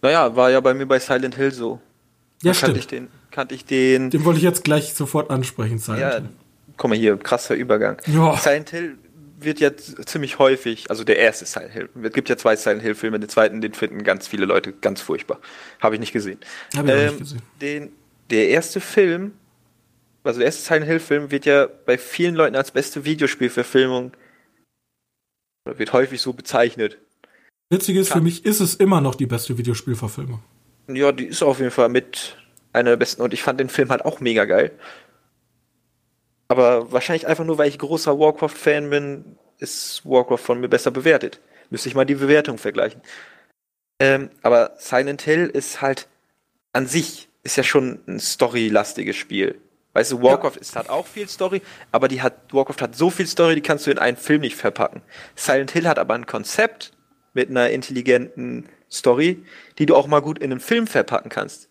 [0.02, 1.80] Naja, war ja bei mir bei Silent Hill so.
[2.42, 2.66] Ja, da stimmt.
[2.66, 4.10] Kannte ich den, kannte ich den.
[4.10, 6.28] Den wollte ich jetzt gleich sofort ansprechen, Silent ja, Hill.
[6.76, 7.96] Guck mal hier, krasser Übergang.
[8.06, 8.36] Ja.
[8.36, 8.98] Silent Hill
[9.40, 12.94] wird jetzt ziemlich häufig, also der erste Silent Hill, es gibt ja zwei Silent Hill
[12.94, 15.40] Filme, den zweiten, den finden ganz viele Leute ganz furchtbar.
[15.80, 16.38] Habe ich nicht gesehen.
[16.76, 17.42] Habe ich ähm, nicht gesehen.
[17.62, 17.92] Den,
[18.28, 19.32] der erste Film
[20.26, 24.12] also der erste Silent Hill Film wird ja bei vielen Leuten als beste Videospielverfilmung
[25.74, 26.98] wird häufig so bezeichnet.
[27.70, 30.40] Witzig ist, für mich ist es immer noch die beste Videospielverfilmung.
[30.88, 32.36] Ja, die ist auf jeden Fall mit
[32.72, 34.70] einer der besten und ich fand den Film halt auch mega geil.
[36.48, 41.40] Aber wahrscheinlich einfach nur, weil ich großer Warcraft-Fan bin, ist Warcraft von mir besser bewertet.
[41.70, 43.00] Müsste ich mal die Bewertung vergleichen.
[43.98, 46.06] Ähm, aber Silent Hill ist halt
[46.72, 49.60] an sich, ist ja schon ein storylastiges Spiel.
[49.96, 50.60] Weißt du, Warcraft ja.
[50.60, 53.86] ist, hat auch viel Story, aber die hat, Warcraft hat so viel Story, die kannst
[53.86, 55.00] du in einen Film nicht verpacken.
[55.36, 56.92] Silent Hill hat aber ein Konzept
[57.32, 59.42] mit einer intelligenten Story,
[59.78, 61.70] die du auch mal gut in einen Film verpacken kannst.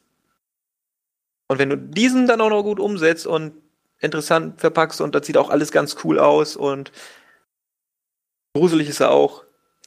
[1.49, 3.53] Und wenn du diesen dann auch noch gut umsetzt und
[3.99, 6.91] interessant verpackst und das sieht auch alles ganz cool aus und
[8.55, 9.43] gruselig ist er auch,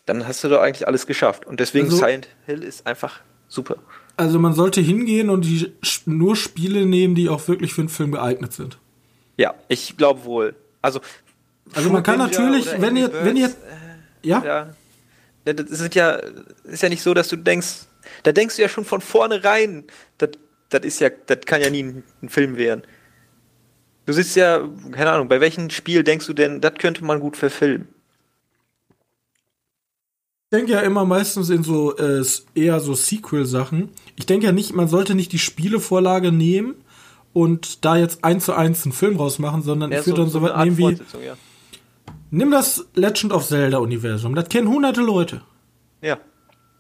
[0.07, 1.44] dann hast du doch eigentlich alles geschafft.
[1.44, 3.79] Und deswegen also, Silent Hill ist einfach super.
[4.18, 5.72] Also man sollte hingehen und die
[6.04, 8.76] nur Spiele nehmen, die auch wirklich für einen Film geeignet sind.
[9.37, 10.57] Ja, ich glaube wohl.
[10.83, 11.00] Also,
[11.72, 13.54] also man kann natürlich, wenn ihr, wenn ihr,
[14.24, 14.42] ja?
[14.44, 15.54] ja.
[15.54, 16.18] Das sind ja,
[16.64, 17.87] ist ja nicht so, dass du denkst,
[18.24, 19.85] da denkst du ja schon von vornherein,
[20.18, 20.31] das,
[20.68, 22.83] das ist ja, das kann ja nie ein, ein Film werden.
[24.04, 27.37] Du siehst ja, keine Ahnung, bei welchem Spiel denkst du denn, das könnte man gut
[27.37, 27.87] verfilmen?
[30.50, 33.90] Ich denke ja immer meistens in so äh, eher so Sequel-Sachen.
[34.16, 36.76] Ich denke ja nicht, man sollte nicht die Spielevorlage nehmen
[37.34, 40.30] und da jetzt eins zu eins einen Film rausmachen, sondern ja, ich würde so, dann
[40.30, 41.26] so, so weit nehmen wie.
[41.26, 41.37] Ja.
[42.30, 44.34] Nimm das Legend of Zelda-Universum.
[44.34, 45.42] Das kennen hunderte Leute.
[46.00, 46.16] Ja.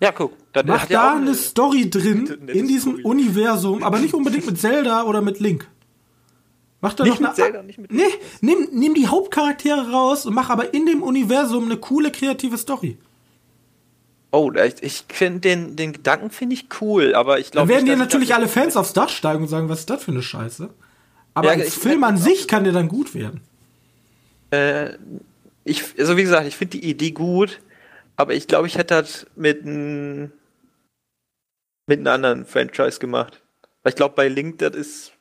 [0.00, 0.32] Ja, guck.
[0.54, 3.04] Das Mach da eine, eine Story drin in diesem Story.
[3.04, 5.68] Universum, aber nicht unbedingt mit Zelda oder mit Link.
[6.80, 7.28] Mach da nicht noch eine.
[7.28, 8.02] Mit Zelda, nicht mit nee,
[8.40, 12.96] nimm, nimm die Hauptcharaktere raus und mach aber in dem Universum eine coole kreative Story.
[14.30, 17.68] Oh, ich, finde den, den Gedanken finde ich cool, aber ich glaube.
[17.68, 20.10] Dann werden dir natürlich alle Fans aufs Dach steigen und sagen, was ist das für
[20.10, 20.68] eine Scheiße?
[21.32, 23.40] Aber ja, als Film an sich kann der dann gut werden.
[24.50, 24.90] Äh,
[25.64, 27.60] ich, also wie gesagt, ich finde die Idee gut,
[28.16, 30.32] aber ich glaube, ich hätte das mit einem
[31.86, 33.40] mit einem anderen Franchise gemacht.
[33.82, 35.12] Weil ich glaube, bei Link, das ist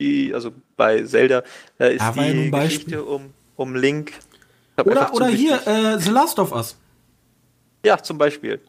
[0.00, 1.42] die, also bei Zelda,
[1.78, 2.50] da ist Ja, die.
[2.50, 4.12] Geschichte um, um Link.
[4.84, 6.76] Oder, oder hier, äh, The Last of Us.
[7.84, 8.60] Ja, zum Beispiel.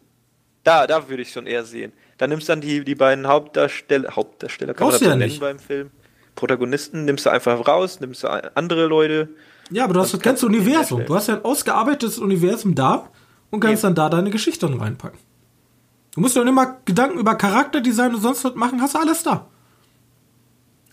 [0.63, 1.93] Da, da würde ich schon eher sehen.
[2.17, 5.45] Da nimmst du dann die, die beiden Hauptdarsteller, Hauptdarsteller kann Brauchst man du das ja
[5.45, 5.91] nennen beim Film.
[6.35, 9.29] Protagonisten nimmst du einfach raus, nimmst du andere Leute.
[9.69, 11.05] Ja, aber du hast das ganze du Universum.
[11.05, 13.09] Du hast ja ein ausgearbeitetes Universum da
[13.49, 13.95] und kannst Eben.
[13.95, 15.19] dann da deine Geschichte reinpacken.
[16.15, 18.99] Du musst dir auch nicht mal Gedanken über Charakterdesign und sonst was machen, hast du
[18.99, 19.47] alles da.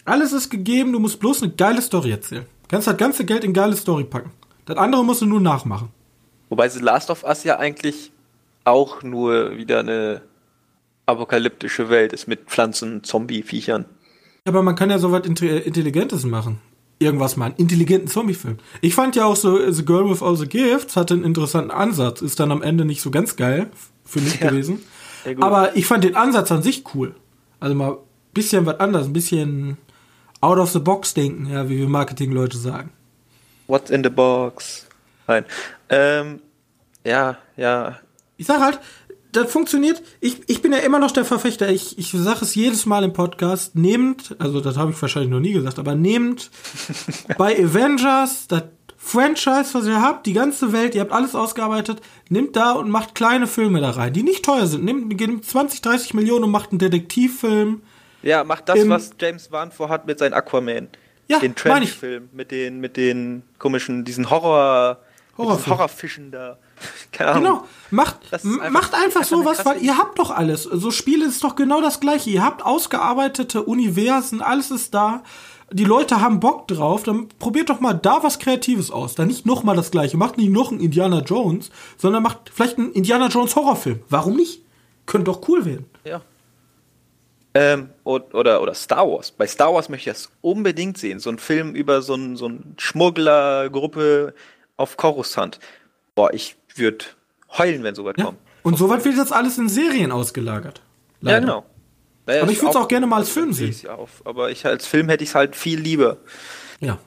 [0.05, 2.47] Alles ist gegeben, du musst bloß eine geile Story erzählen.
[2.69, 4.31] Kannst das ganze Geld in geile Story packen.
[4.65, 5.91] Das andere musst du nur nachmachen.
[6.51, 8.13] Wobei The Last of Us ja eigentlich
[8.65, 10.21] auch nur wieder eine
[11.07, 13.87] apokalyptische Welt ist mit Pflanzen, Zombie-Viechern.
[14.45, 16.61] Aber man kann ja so was Inte- Intelligentes machen.
[16.99, 18.59] Irgendwas mal, einen intelligenten Zombie-Film.
[18.83, 21.71] Ich fand ja auch so, äh, The Girl with All the Gifts hatte einen interessanten
[21.71, 22.21] Ansatz.
[22.21, 23.71] Ist dann am Ende nicht so ganz geil
[24.05, 24.51] für mich Ja.
[24.51, 24.81] gewesen.
[25.41, 27.15] Aber ich fand den Ansatz an sich cool.
[27.59, 27.97] Also mal ein
[28.35, 29.79] bisschen was anderes, ein bisschen
[30.43, 32.91] out of the box denken, ja, wie wir Marketingleute sagen.
[33.67, 34.87] What's in the box?
[35.31, 35.45] Nein.
[35.89, 36.41] Ähm,
[37.05, 37.99] ja, ja.
[38.37, 38.81] Ich sag halt,
[39.33, 40.03] das funktioniert.
[40.21, 41.69] Ich, ich bin ja immer noch der Verfechter.
[41.69, 43.77] Ich, ich sage es jedes Mal im Podcast.
[43.77, 46.51] Nehmt, also das habe ich wahrscheinlich noch nie gesagt, aber nehmt
[47.39, 48.65] bei Avengers das
[48.97, 53.15] Franchise, was ihr habt, die ganze Welt, ihr habt alles ausgearbeitet, nimmt da und macht
[53.15, 54.85] kleine Filme da rein, die nicht teuer sind.
[54.85, 57.83] Nehmt, nehmt 20, 30 Millionen und macht einen Detektivfilm.
[58.23, 60.89] Ja, macht das, Im- was James Wan vorhat mit seinem Aquaman.
[61.29, 61.55] Ja, den.
[61.55, 64.99] Trench-Film mit den, mit den komischen, diesen Horror,
[65.39, 65.77] Horrorfilm.
[65.79, 66.59] Horrorfischen da.
[67.13, 67.43] Keine Ahnung.
[67.45, 70.65] Genau, macht, einfach- macht einfach sowas, weil ihr habt doch alles.
[70.65, 72.31] So Spiele ist doch genau das gleiche.
[72.31, 75.23] Ihr habt ausgearbeitete Universen, alles ist da.
[75.73, 79.15] Die Leute haben Bock drauf, dann probiert doch mal da was Kreatives aus.
[79.15, 80.17] Dann nicht noch mal das gleiche.
[80.17, 84.01] Macht nicht noch einen Indiana Jones, sondern macht vielleicht einen Indiana Jones Horrorfilm.
[84.09, 84.63] Warum nicht?
[85.07, 85.87] Könnte doch cool werden.
[86.05, 86.23] Ja.
[87.55, 89.31] Ähm, oder, oder Star Wars.
[89.33, 91.19] Bei Star Wars möchte ich das unbedingt sehen.
[91.21, 94.35] So ein Film über so ein, so ein Schmugglergruppe
[94.81, 95.61] auf Coruscant.
[96.15, 97.05] Boah, ich würde
[97.59, 98.25] heulen, wenn sowas Ja.
[98.27, 98.39] kommt.
[98.63, 100.83] Und soweit wird jetzt alles in Serien ausgelagert.
[101.23, 101.41] Ja, Leider.
[101.41, 101.67] genau.
[102.27, 103.87] Naja, Aber ich ist würd's auch gerne mal als Film sehe sehen.
[103.89, 104.23] ja auf.
[104.25, 106.19] Aber ich als Film hätte ich es halt viel lieber.
[106.81, 106.99] Ja.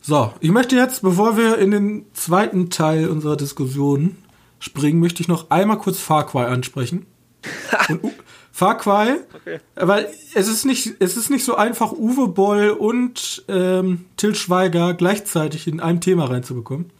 [0.00, 4.16] So, ich möchte jetzt, bevor wir in den zweiten Teil unserer Diskussion
[4.58, 7.06] springen, möchte ich noch einmal kurz Far Cry ansprechen.
[7.88, 8.12] Und
[8.54, 9.60] Far Cry, Okay.
[9.76, 14.92] weil es ist nicht, es ist nicht so einfach, Uwe Boll und ähm, Till Schweiger
[14.94, 16.90] gleichzeitig in einem Thema reinzubekommen.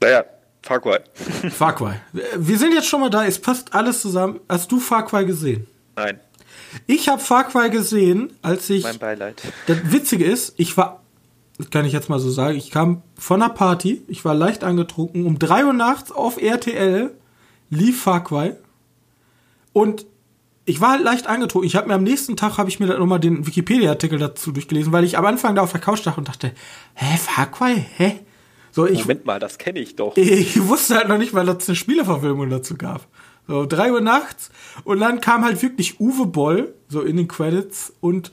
[0.00, 0.24] Naja,
[0.62, 0.98] Far Cry.
[1.50, 1.94] Far Cry.
[2.36, 4.38] Wir sind jetzt schon mal da, es passt alles zusammen.
[4.48, 5.66] Hast du Far Cry gesehen?
[5.96, 6.20] Nein,
[6.86, 9.42] Ich habe Far Cry gesehen, als ich mein Beileid.
[9.66, 11.02] Das Witzige ist, ich war,
[11.58, 14.62] das kann ich jetzt mal so sagen, ich kam von einer Party, ich war leicht
[14.62, 17.10] angetrunken, um 3 Uhr nachts auf RTL
[17.70, 18.52] lief Far Cry
[19.72, 20.06] und
[20.68, 21.66] ich war halt leicht angetrunken.
[21.66, 24.92] Ich habe mir am nächsten Tag, habe ich mir dann nochmal den Wikipedia-Artikel dazu durchgelesen,
[24.92, 26.52] weil ich am Anfang da auf der Couch dachte und dachte,
[26.94, 28.20] hä, Far Cry, hä?
[28.70, 30.16] So, ich, Moment mal, das kenne ich doch.
[30.16, 33.06] ich wusste halt noch nicht, weil es eine Spieleverfilmung dazu gab.
[33.46, 34.50] So, drei Uhr nachts.
[34.84, 37.94] Und dann kam halt wirklich Uwe Boll, so in den Credits.
[38.00, 38.30] Und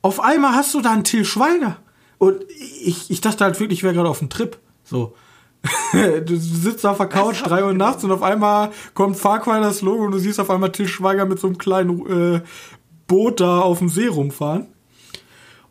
[0.00, 1.76] auf einmal hast du da einen Till Schweiger.
[2.16, 2.44] Und
[2.82, 4.56] ich, ich dachte halt wirklich, ich wäre gerade auf dem Trip.
[4.84, 5.14] So.
[5.92, 9.80] du sitzt auf der Couch, drei Uhr nachts und auf einmal kommt Far Cry das
[9.80, 12.40] Logo und du siehst auf einmal Till Schweiger mit so einem kleinen äh,
[13.06, 14.66] Boot da auf dem See rumfahren.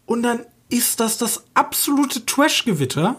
[0.05, 3.15] Und dann ist das das absolute Trash-Gewitter.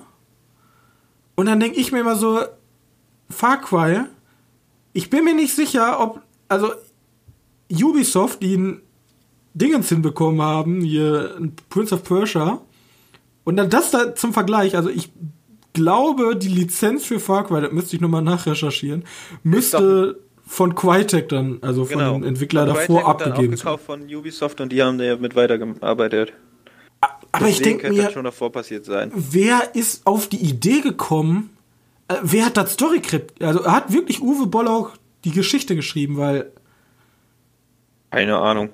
[1.37, 2.41] Und dann denke ich mir immer so,
[3.31, 4.05] Far Cry,
[4.93, 6.73] ich bin mir nicht sicher, ob, also
[7.71, 8.83] Ubisoft, die ein
[9.55, 12.61] Dingens hinbekommen haben, hier ein Prince of Persia,
[13.45, 15.13] und dann das da zum Vergleich, also ich
[15.75, 19.05] glaube, die Lizenz für Far Cry, das müsste ich nochmal nachrecherchieren,
[19.43, 23.67] müsste von Crytek dann, also von dem Entwickler Crytek davor hat dann abgegeben sein.
[23.67, 26.33] aufgekauft von Ubisoft und die haben damit weitergearbeitet.
[27.33, 29.13] Aber ich Deswegen denke könnte mir, schon davor passiert sein.
[29.15, 31.51] wer ist auf die Idee gekommen,
[32.09, 34.93] äh, wer hat das Storycrypt, also hat wirklich Uwe Boll auch
[35.25, 36.53] die Geschichte geschrieben, weil
[38.11, 38.71] Keine Ahnung.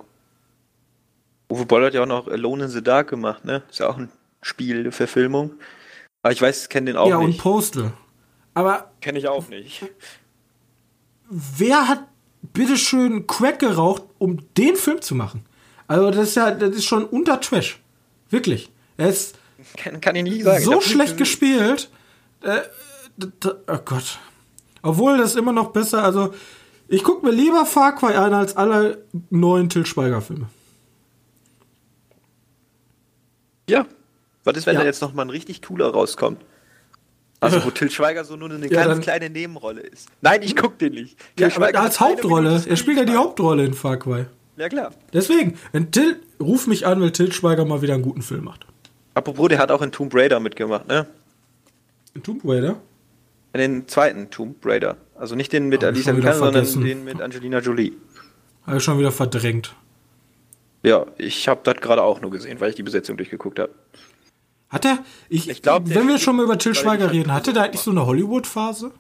[1.51, 3.63] Uwe Boll hat ja auch noch Alone in the Dark gemacht, ne?
[3.71, 4.11] Ist ja auch ein
[4.43, 5.53] Spiel, eine Verfilmung.
[6.23, 7.41] Aber ich weiß, kenne den auch ja und nicht.
[7.41, 7.93] Postal.
[8.55, 9.83] Aber Kenne ich auch nicht.
[11.31, 12.07] wer hat
[12.43, 15.45] bitteschön Crack geraucht, um den Film zu machen?
[15.87, 17.81] Also das ist ja, das ist schon unter Trash.
[18.29, 18.71] Wirklich.
[18.97, 19.37] Er ist
[19.77, 20.59] Kann, kann ich nicht sagen.
[20.59, 21.91] Ich so schlecht gespielt.
[22.43, 22.61] Äh,
[23.45, 24.19] oh Gott.
[24.83, 26.35] Obwohl das immer noch besser, also
[26.89, 30.49] ich gucke mir lieber Far Cry an als alle neuen Till Schweiger Filme.
[33.69, 33.87] Ja.
[34.45, 34.81] Was ist, wenn Ja.
[34.81, 36.41] da jetzt noch mal ein richtig cooler rauskommt?
[37.41, 40.09] Also, wo Till Schweiger so nur eine Ja, ganz dann- kleine Nebenrolle ist.
[40.21, 41.19] Nein, ich guck den nicht.
[41.19, 42.63] Till Ja, aber Schweiger als Hauptrolle.
[42.67, 43.15] Er spielt ja die.
[43.15, 44.27] Hauptrolle in Far Cry.
[44.57, 44.91] Ja, klar.
[45.13, 48.67] Deswegen, wenn Till, ruf mich an, wenn Till Schweiger mal wieder einen guten Film macht.
[49.15, 51.07] Apropos, der hat auch in Tomb Raider mitgemacht, ne?
[52.15, 52.77] In Tomb Raider?
[53.53, 54.97] In den zweiten Tomb Raider.
[55.17, 57.93] Also nicht den mit Alicia Vikander, sondern den mit Angelina Jolie.
[58.67, 59.75] Habe ich schon wieder verdrängt.
[60.83, 63.71] Ja, ich habe das gerade auch nur gesehen, weil ich die Besetzung durchgeguckt habe.
[64.71, 64.99] Hat er,
[65.29, 67.81] ich, Ich glaub, der wenn wir schon mal über Till Schweiger reden, hatte der eigentlich
[67.83, 68.93] so eine Hollywood-Phase?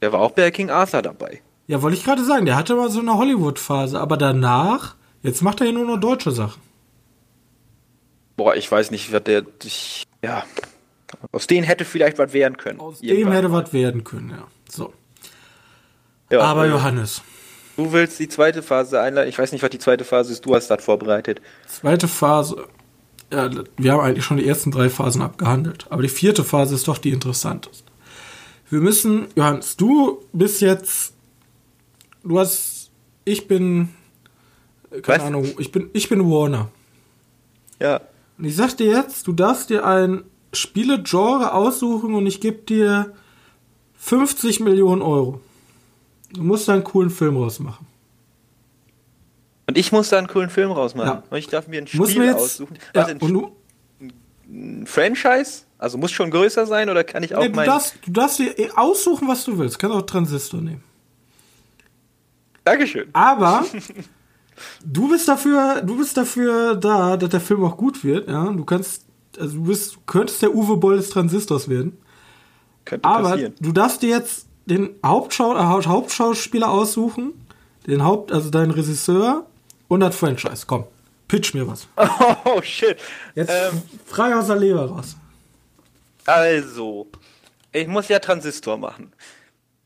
[0.00, 1.42] Der war auch bei King Arthur dabei.
[1.66, 5.60] Ja, wollte ich gerade sagen, der hatte mal so eine Hollywood-Phase, aber danach, jetzt macht
[5.60, 6.60] er ja nur noch deutsche Sachen.
[8.36, 9.44] Boah, ich weiß nicht, was der.
[9.62, 10.44] Ich, ja.
[11.30, 12.80] Aus denen hätte vielleicht was werden können.
[12.80, 14.46] Aus dem hätte was werden können, ja.
[14.68, 14.94] So.
[16.30, 17.22] Ja, aber äh, Johannes,
[17.76, 19.28] Du willst die zweite Phase einleiten.
[19.30, 20.44] Ich weiß nicht, was die zweite Phase ist.
[20.44, 21.40] Du hast das vorbereitet.
[21.66, 22.66] zweite Phase.
[23.32, 26.88] Ja, wir haben eigentlich schon die ersten drei Phasen abgehandelt, aber die vierte Phase ist
[26.88, 27.84] doch die interessanteste.
[28.70, 31.14] Wir müssen, Johannes, du bist jetzt,
[32.22, 32.90] du hast,
[33.24, 33.90] ich bin,
[34.90, 35.26] äh, keine Was?
[35.26, 36.70] Ahnung, ich bin, ich bin Warner.
[37.80, 38.00] Ja.
[38.38, 43.12] Und ich sag dir jetzt, du darfst dir ein Spielegenre aussuchen und ich gebe dir
[43.96, 45.40] 50 Millionen Euro.
[46.32, 47.86] Du musst da einen coolen Film rausmachen.
[49.70, 51.08] Und ich muss da einen coolen Film rausmachen.
[51.12, 51.22] Ja.
[51.30, 52.76] Und ich darf mir ein Spiel jetzt, aussuchen.
[52.92, 53.52] ja, Was, ein,
[54.48, 55.62] ein Franchise?
[55.78, 57.66] Also muss schon größer sein oder kann ich auch nee, du, mein.
[57.66, 59.78] darfst, du darfst dir eh aussuchen, was du willst.
[59.78, 60.82] Kannst auch Transistor nehmen.
[62.64, 63.08] Dankeschön.
[63.12, 63.64] Aber
[64.84, 68.28] du bist dafür, du bist dafür da, dass der Film auch gut wird.
[68.28, 69.06] Ja, du kannst,
[69.38, 71.96] also du bist, du könntest der Uwe Boll des Transistors werden.
[72.84, 73.54] Könnte Aber passieren.
[73.60, 77.32] du darfst dir jetzt den Hauptschau äh, Haupt- Hauptschauspieler aussuchen,
[77.86, 79.46] den Haupt, also deinen Regisseur
[79.90, 80.64] und das Franchise.
[80.66, 80.84] Komm,
[81.28, 81.86] pitch mir was.
[82.44, 82.96] Oh shit.
[83.34, 85.16] Jetzt Ähm, frei aus der Leber raus.
[86.24, 87.08] also.
[87.72, 89.12] Ich muss ja Transistor machen.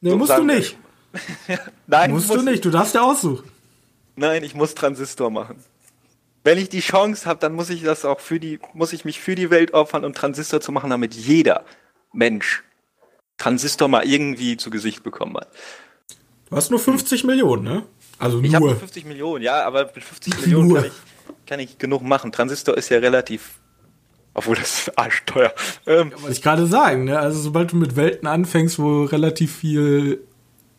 [0.01, 0.77] Nee, So musst du nicht.
[1.87, 2.65] Nein, Musst muss du nicht.
[2.65, 3.51] Du darfst dir aussuchen.
[4.17, 5.57] Nein, ich muss Transistor machen.
[6.45, 9.21] Wenn ich die Chance habe, dann muss ich das auch für die, muss ich mich
[9.21, 11.65] für die Welt opfern, um Transistor zu machen, damit jeder
[12.13, 12.63] Mensch
[13.39, 15.49] Transistor mal irgendwie zu Gesicht bekommen hat.
[16.49, 17.83] Du hast nur 50 Millionen, ne?
[18.19, 18.73] Also Ich habe nur.
[18.75, 20.77] nur 50 Millionen, ja, aber mit 50 Millionen Nur.
[20.83, 22.33] kann ich, kann ich genug machen.
[22.33, 23.59] Transistor ist ja relativ,
[24.35, 25.53] obwohl das ist arschteuer.
[25.87, 27.19] Ähm, Wollte ich gerade sagen, ne?
[27.19, 30.21] Also sobald du mit Welten anfängst, wo relativ viel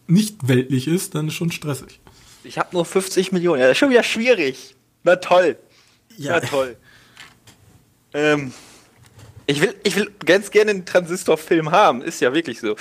[0.08, 2.00] nicht weltlich ist, dann ist schon stressig.
[2.44, 4.76] ich habe nur 50 Millionen, ja, das ist schon wieder schwierig.
[5.04, 5.58] Na toll.
[6.18, 6.78] Na toll.
[8.14, 8.54] Ähm,
[9.48, 12.76] ich will, ich will ganz gerne einen Transistor-Film haben, ist ja wirklich so.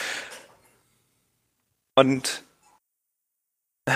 [1.96, 2.42] Und
[3.86, 3.92] äh,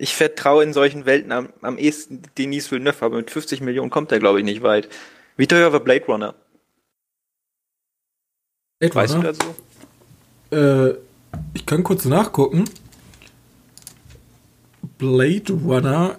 [0.00, 4.10] ich vertraue in solchen Welten am, am ehesten Denis Villeneuve, aber mit 50 Millionen kommt
[4.10, 4.88] er, glaube ich, nicht weit.
[5.36, 6.34] Wie teuer war Blade Runner?
[8.78, 9.24] Etwa, Weißt du ne?
[9.34, 10.56] dazu?
[10.56, 10.94] Äh,
[11.52, 12.64] ich kann kurz nachgucken.
[14.96, 16.18] Blade Runner,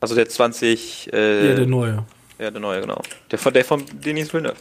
[0.00, 2.04] Also der 20, äh, ja, der neue.
[2.40, 3.00] ja, der neue, genau.
[3.30, 4.56] Der von, der von Denis Villeneuve.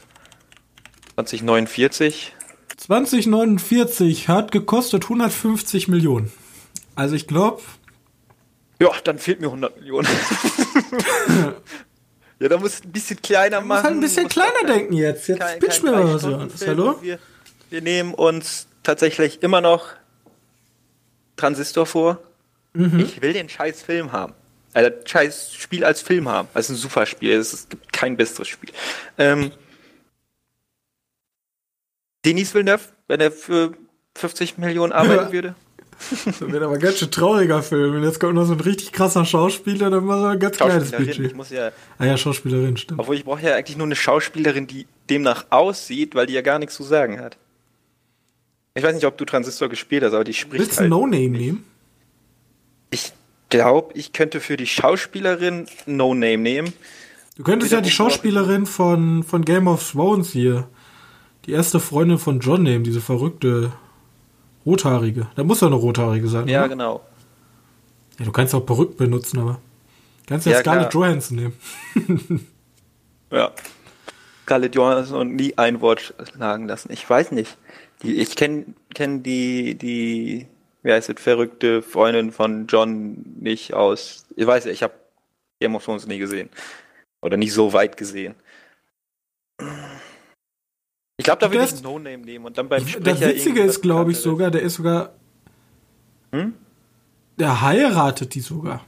[1.15, 2.31] 2049.
[2.77, 6.31] 2049 hat gekostet 150 Millionen.
[6.95, 7.61] Also ich glaube,
[8.81, 10.07] Ja, dann fehlt mir 100 Millionen.
[12.39, 13.83] ja, da muss ein bisschen kleiner muss machen.
[13.83, 15.27] halt ein bisschen muss kleiner denken jetzt.
[15.27, 16.23] Jetzt kein- pitch mir mal was.
[16.23, 16.67] Johannes.
[16.67, 17.01] Hallo?
[17.01, 17.19] Wir,
[17.69, 19.89] wir nehmen uns tatsächlich immer noch
[21.35, 22.19] Transistor vor.
[22.73, 22.99] Mhm.
[22.99, 24.33] Ich will den scheiß Film haben.
[24.73, 26.47] Also das scheiß Spiel als Film haben.
[26.55, 27.33] Ist ein super Spiel.
[27.33, 28.71] Es es gibt kein besseres Spiel.
[29.17, 29.51] Ähm,
[32.25, 33.73] Denis Villeneuve, wenn er für
[34.17, 35.31] 50 Millionen arbeiten Ja.
[35.31, 35.55] würde.
[36.25, 37.95] Das wird aber ein ganz schön trauriger Film.
[37.95, 40.89] Und jetzt kommt noch so ein richtig krasser Schauspieler, dann machen wir ein ganz kleines
[40.89, 41.09] Schauspielerin.
[41.09, 41.35] Ich Budget.
[41.35, 42.99] muss ja Ah ja, Schauspielerin, stimmt.
[42.99, 46.59] Obwohl ich brauche ja eigentlich nur eine Schauspielerin, die demnach aussieht, weil die ja gar
[46.59, 47.37] nichts zu sagen hat.
[48.75, 50.89] Ich weiß nicht, ob du Transistor gespielt hast, aber die spricht Willst du halt.
[50.89, 51.65] No-Name nehmen?
[52.89, 53.13] Ich
[53.49, 56.73] glaube, ich könnte für die Schauspielerin No Name nehmen.
[57.35, 60.67] Du könntest ja die Schauspielerin von, von Game of Thrones hier,
[61.45, 63.71] die erste Freundin von John nehmen, diese verrückte
[64.65, 65.27] Rothaarige.
[65.35, 66.69] Da muss ja eine Rothaarige sein, Ja, oder?
[66.69, 67.01] genau.
[68.19, 69.59] Ja, du kannst auch Perücken benutzen, aber
[70.27, 71.03] kannst ja, Ja, Scarlett klar.
[71.07, 72.49] Johansson nehmen.
[73.31, 73.51] Ja.
[74.43, 76.91] Scarlett Johansson nie ein Wort sagen lassen.
[76.91, 77.57] Ich weiß nicht.
[78.03, 80.45] Die, ich kenne kenn die, die,
[80.83, 84.25] wie heißt es, verrückte Freundin von John nicht aus.
[84.35, 84.93] Ich weiß ich habe
[85.59, 86.49] Game of Thrones nie gesehen.
[87.21, 88.35] Oder nicht so weit gesehen.
[91.17, 94.11] Ich glaube, da würde ich No-Name nehmen und dann beim Sprecher Das Witzige ist, glaube
[94.11, 95.13] ich, sogar, der ist sogar.
[96.31, 96.53] Hm?
[97.37, 98.83] Der heiratet die sogar.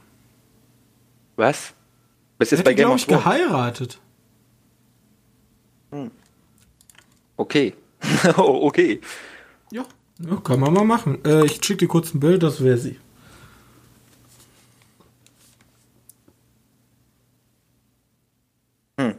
[1.36, 1.74] Was?
[2.38, 3.24] Das ist bei Game of Thrones.
[3.24, 4.00] geheiratet.
[5.90, 6.10] Hm.
[7.36, 7.74] Okay.
[8.36, 9.00] Oh, okay.
[9.72, 9.84] Ja.
[10.20, 10.36] ja.
[10.36, 11.24] kann man mal machen.
[11.24, 12.98] Äh, ich schicke dir kurz ein Bild, das wäre sie.
[18.98, 19.14] Hm.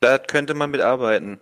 [0.00, 1.40] Da könnte man mitarbeiten.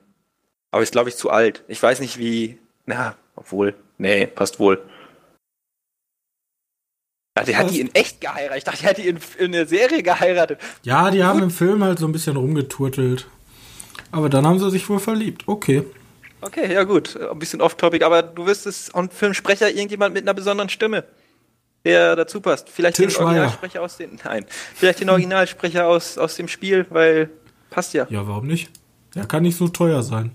[0.73, 1.63] Aber ist, glaube ich, zu alt.
[1.69, 2.59] Ich weiß nicht, wie.
[2.87, 3.75] Na, obwohl.
[3.99, 4.83] Nee, passt wohl.
[7.39, 8.59] Ja, der hat die in echt geheiratet.
[8.59, 10.59] Ich dachte, der hat die in, in der Serie geheiratet.
[10.83, 13.29] Ja, die haben im Film halt so ein bisschen rumgeturtelt.
[14.11, 15.45] Aber dann haben sie sich wohl verliebt.
[15.47, 15.85] Okay.
[16.41, 17.17] Okay, ja gut.
[17.17, 21.05] Ein bisschen off-topic, aber du wirst es und Filmsprecher irgendjemand mit einer besonderen Stimme,
[21.85, 22.69] der dazu passt.
[22.69, 23.27] Vielleicht Til den Schweiger.
[23.27, 24.19] Originalsprecher aus den.
[24.25, 24.45] Nein.
[24.75, 27.31] Vielleicht den Originalsprecher aus, aus dem Spiel, weil
[27.71, 28.07] passt ja.
[28.11, 28.71] Ja, warum nicht?
[29.15, 30.35] Der kann nicht so teuer sein.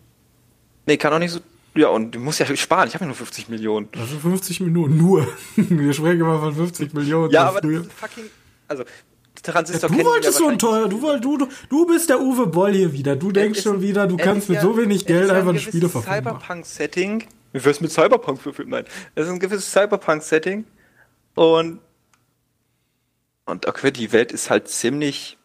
[0.87, 1.39] Nee, kann auch nicht so.
[1.75, 2.87] Ja, und du musst ja sparen.
[2.87, 3.87] Ich habe ja nur 50 Millionen.
[3.95, 5.27] Also 50 Minuten nur.
[5.55, 7.29] Wir sprechen immer von 50 Millionen.
[7.31, 8.23] Ja, aber das ist fucking.
[8.67, 8.83] Also,
[9.43, 12.47] Transistor Du kennen wolltest ja so ein teuer, du, du, du, du bist der Uwe
[12.47, 13.15] Boll hier wieder.
[13.15, 15.87] Du denkst schon wieder, du kannst mit ja- so wenig Geld ja einfach ein Spiele
[15.87, 16.15] verfügen.
[16.15, 17.23] Cyberpunk-Setting.
[17.53, 18.69] Wie wär's mit Cyberpunk für Film?
[18.69, 18.85] Nein.
[19.13, 20.65] Es ist ein gewisses Cyberpunk-Setting.
[21.35, 21.79] Und.
[23.45, 25.36] Und okay, die Welt ist halt ziemlich.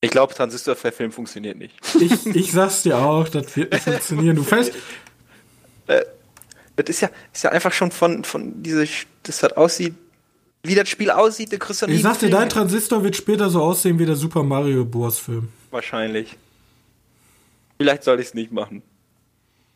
[0.00, 1.74] Ich glaube, Transistor für Film funktioniert nicht.
[2.00, 4.36] Ich, ich sag's dir auch, das wird nicht funktionieren.
[4.36, 4.72] Du fällst,
[6.76, 8.86] Das ist ja, ist ja einfach schon von, von diese,
[9.24, 9.94] das hat aussieht,
[10.62, 12.48] wie das Spiel aussieht, der nie ich sag dir, dein.
[12.48, 15.18] Transistor wird später so aussehen wie der Super Mario Bros.
[15.18, 15.48] Film.
[15.70, 16.36] Wahrscheinlich.
[17.78, 18.82] Vielleicht soll ich es nicht machen.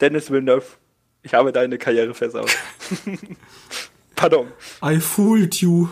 [0.00, 0.66] Dennis Villeneuve,
[1.22, 2.50] ich habe deine Karriere versaut.
[4.14, 4.48] Pardon.
[4.84, 5.88] I fooled you.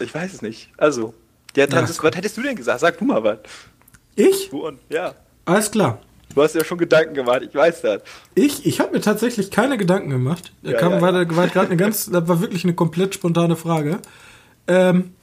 [0.00, 0.70] Ich weiß es nicht.
[0.78, 1.14] Also,
[1.58, 2.80] der Transistor, was hättest du denn gesagt?
[2.80, 3.38] Sag du mal was.
[4.16, 4.48] Ich?
[4.50, 5.14] Du und, ja.
[5.44, 6.00] Alles klar.
[6.34, 8.02] Du hast ja schon Gedanken gemacht, ich weiß das.
[8.34, 10.52] Ich, ich habe mir tatsächlich keine Gedanken gemacht.
[10.62, 11.24] Da Ja, kam, ja, ja.
[11.24, 13.98] da- war gerade eine ganz, das war wirklich eine komplett spontane Frage.
[14.66, 15.14] Ähm,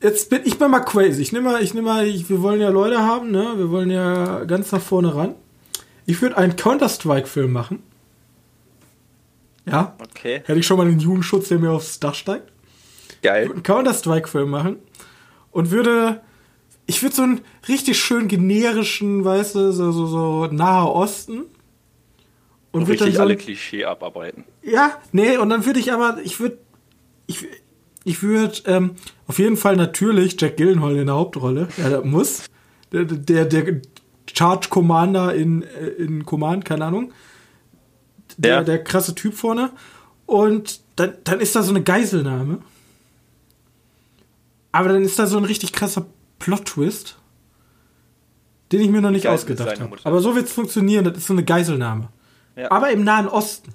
[0.00, 1.20] jetzt bin ich bin mal crazy.
[1.22, 3.52] Ich nehme mal, ich nehme mal, ich, wir wollen ja Leute haben, ne?
[3.56, 5.34] Wir wollen ja ganz nach vorne ran.
[6.06, 7.82] Ich würde einen Counter-Strike-Film machen.
[9.66, 12.50] Ja, Okay, hätte ich schon mal den Jugendschutz, der mir aufs Dach steigt.
[13.22, 13.50] geil.
[13.50, 14.76] einen Counter-Strike-Film machen
[15.54, 16.20] und würde.
[16.86, 21.44] Ich würde so einen richtig schön generischen, weißt du, so, so, so Nahe Osten.
[22.72, 24.44] Und würde dann Richtig so, alle Klischee abarbeiten.
[24.62, 26.58] Ja, nee, und dann würde ich aber, ich würde,
[27.26, 27.46] ich,
[28.04, 28.96] ich würde ähm,
[29.26, 31.68] auf jeden Fall natürlich Jack Gillenhall in der Hauptrolle.
[31.78, 32.44] Ja, der muss.
[32.92, 33.80] Der, der, der
[34.30, 37.12] Charge Commander in, äh, in Command, keine Ahnung.
[38.36, 38.62] Der, Ja.
[38.62, 39.70] der krasse Typ vorne.
[40.26, 42.58] Und dann, dann ist da so eine Geiselnahme.
[44.74, 46.04] Aber dann ist da so ein richtig krasser
[46.40, 47.16] Plot-Twist,
[48.72, 49.96] den ich mir noch nicht Geisel ausgedacht habe.
[50.02, 52.08] Aber so wird's funktionieren, das ist so eine Geiselnahme.
[52.56, 52.72] Ja.
[52.72, 53.72] Aber im Nahen Osten.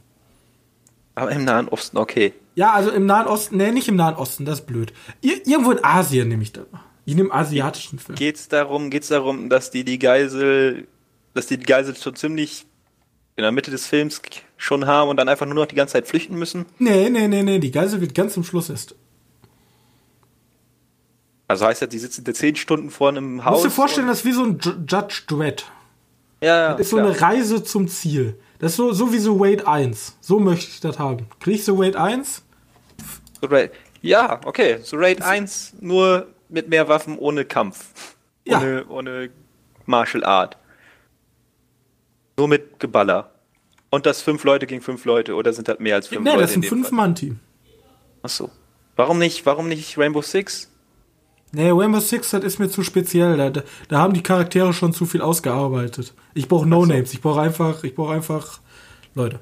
[1.15, 2.33] Aber im Nahen Osten, okay.
[2.55, 4.91] Ja, also im Nahen Osten, nee, nicht im Nahen Osten, das ist blöd.
[5.21, 6.81] Ir irgendwo in Asien nehme ich das mal.
[7.05, 8.17] Ich nehme asiatischen Film.
[8.17, 10.85] Geht's darum, geht's darum, dass die die Geisel,
[11.33, 12.65] dass die die Geisel schon ziemlich
[13.37, 14.21] in der Mitte des Films
[14.57, 16.65] schon haben und dann einfach nur noch die ganze Zeit flüchten müssen?
[16.77, 18.95] Nee, nee, nee, nee, die Geisel wird ganz zum Schluss erst.
[21.49, 23.55] Also heißt das, die sitzen da zehn Stunden vor einem Haus.
[23.55, 25.65] musst dir vorstellen, das ist wie so ein Ju- Judge Dredd.
[26.41, 27.09] ja, ja, Das ist so klar.
[27.09, 28.39] eine Reise zum Ziel.
[28.59, 30.15] Das ist so, so wie so Wade 1.
[30.21, 31.27] So möchte ich das haben.
[31.39, 32.43] Krieg ich so Wade 1?
[33.41, 33.71] So Raid-
[34.01, 34.79] Ja, okay.
[34.83, 38.15] So Raid 1 nur mit mehr Waffen ohne Kampf.
[38.45, 38.59] Ja.
[38.59, 39.29] Ohne, ohne
[39.85, 40.55] Martial Art.
[42.37, 43.31] Nur mit Geballer.
[43.89, 46.41] Und das fünf Leute gegen fünf Leute oder sind das mehr als fünf Nee, Leute?
[46.41, 46.77] das ist in ein dem Fall?
[46.79, 47.39] Fünf-Mann-Team.
[48.21, 48.51] Achso.
[48.95, 50.69] Warum nicht, warum nicht Rainbow Six?
[51.51, 53.35] Nee, Rainbow Six, das ist mir zu speziell.
[53.37, 56.13] Da, da, da haben die Charaktere schon zu viel ausgearbeitet.
[56.35, 57.11] Ich brauche No-Names.
[57.13, 58.59] Ich brauche einfach, ich brauche einfach
[59.15, 59.39] Leute.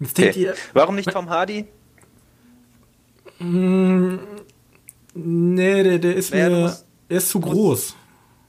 [0.00, 0.42] Jetzt denkt Okay.
[0.44, 1.66] ihr, Warum nicht Tom Hardy?
[5.14, 7.94] nee, der, der ist du mir, musst- der ist zu groß.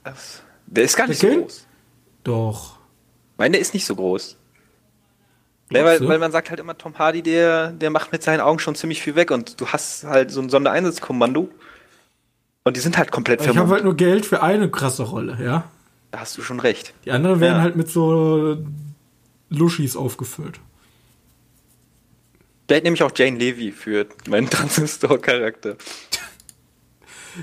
[0.04, 0.14] Ach,
[0.66, 1.66] Der ist gar nicht Der so groß.
[2.24, 2.78] Doch.
[3.36, 4.36] Meine, der ist nicht so groß.
[5.70, 8.58] Ja, weil, weil man sagt halt immer, Tom Hardy, der, der macht mit seinen Augen
[8.58, 11.50] schon ziemlich viel weg und du hast halt so ein Sondereinsatzkommando
[12.68, 13.74] und die sind halt komplett Ich habe vermummt.
[13.74, 15.64] halt nur Geld für eine krasse Rolle, ja.
[16.10, 16.94] Da hast du schon recht.
[17.04, 17.62] Die anderen werden Ja.
[17.62, 18.58] halt mit so
[19.50, 20.60] Luschis aufgefüllt.
[22.66, 25.76] Vielleicht nehme ich auch Jane Levy für meinen Transistor-Charakter.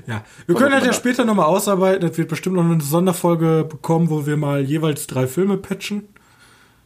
[0.08, 2.08] Ja, wir können halt ja später nochmal ausarbeiten.
[2.10, 6.08] Es wird bestimmt noch eine Sonderfolge bekommen, wo wir mal jeweils drei Filme patchen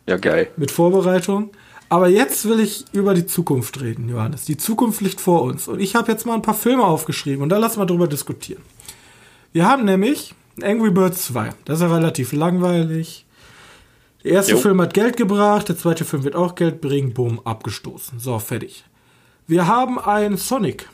[0.08, 0.50] Ja, geil.
[0.58, 1.52] mit Vorbereitung.
[1.90, 4.46] Aber jetzt will ich über die Zukunft reden, Johannes.
[4.46, 5.68] Die Zukunft liegt vor uns.
[5.68, 8.62] Und ich habe jetzt mal ein paar Filme aufgeschrieben und da lassen wir drüber diskutieren.
[9.54, 11.50] Wir haben nämlich Angry Birds 2.
[11.66, 13.26] Das ist ja relativ langweilig.
[14.24, 14.58] Der erste Jo.
[14.60, 18.20] Film hat Geld gebracht, der zweite Film wird auch Geld bringen, bumm, abgestoßen.
[18.20, 18.84] So, fertig.
[19.48, 20.88] Wir haben einen Sonic,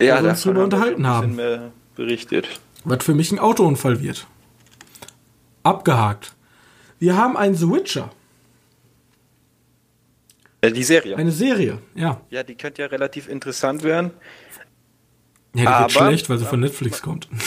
[0.00, 1.36] Ja, wir uns wir unterhalten haben.
[1.36, 2.48] mehr berichtet.
[2.84, 4.26] was für mich ein Autounfall wird.
[5.62, 6.32] Abgehakt.
[6.98, 8.10] Wir haben einen The Witcher,
[10.60, 11.16] Äh, die Serie.
[11.16, 12.20] eine Serie, ja.
[12.30, 14.10] Ja, die könnte ja relativ interessant werden.
[15.54, 17.28] Ja, die Aber- wird schlecht, weil sie von Netflix kommt.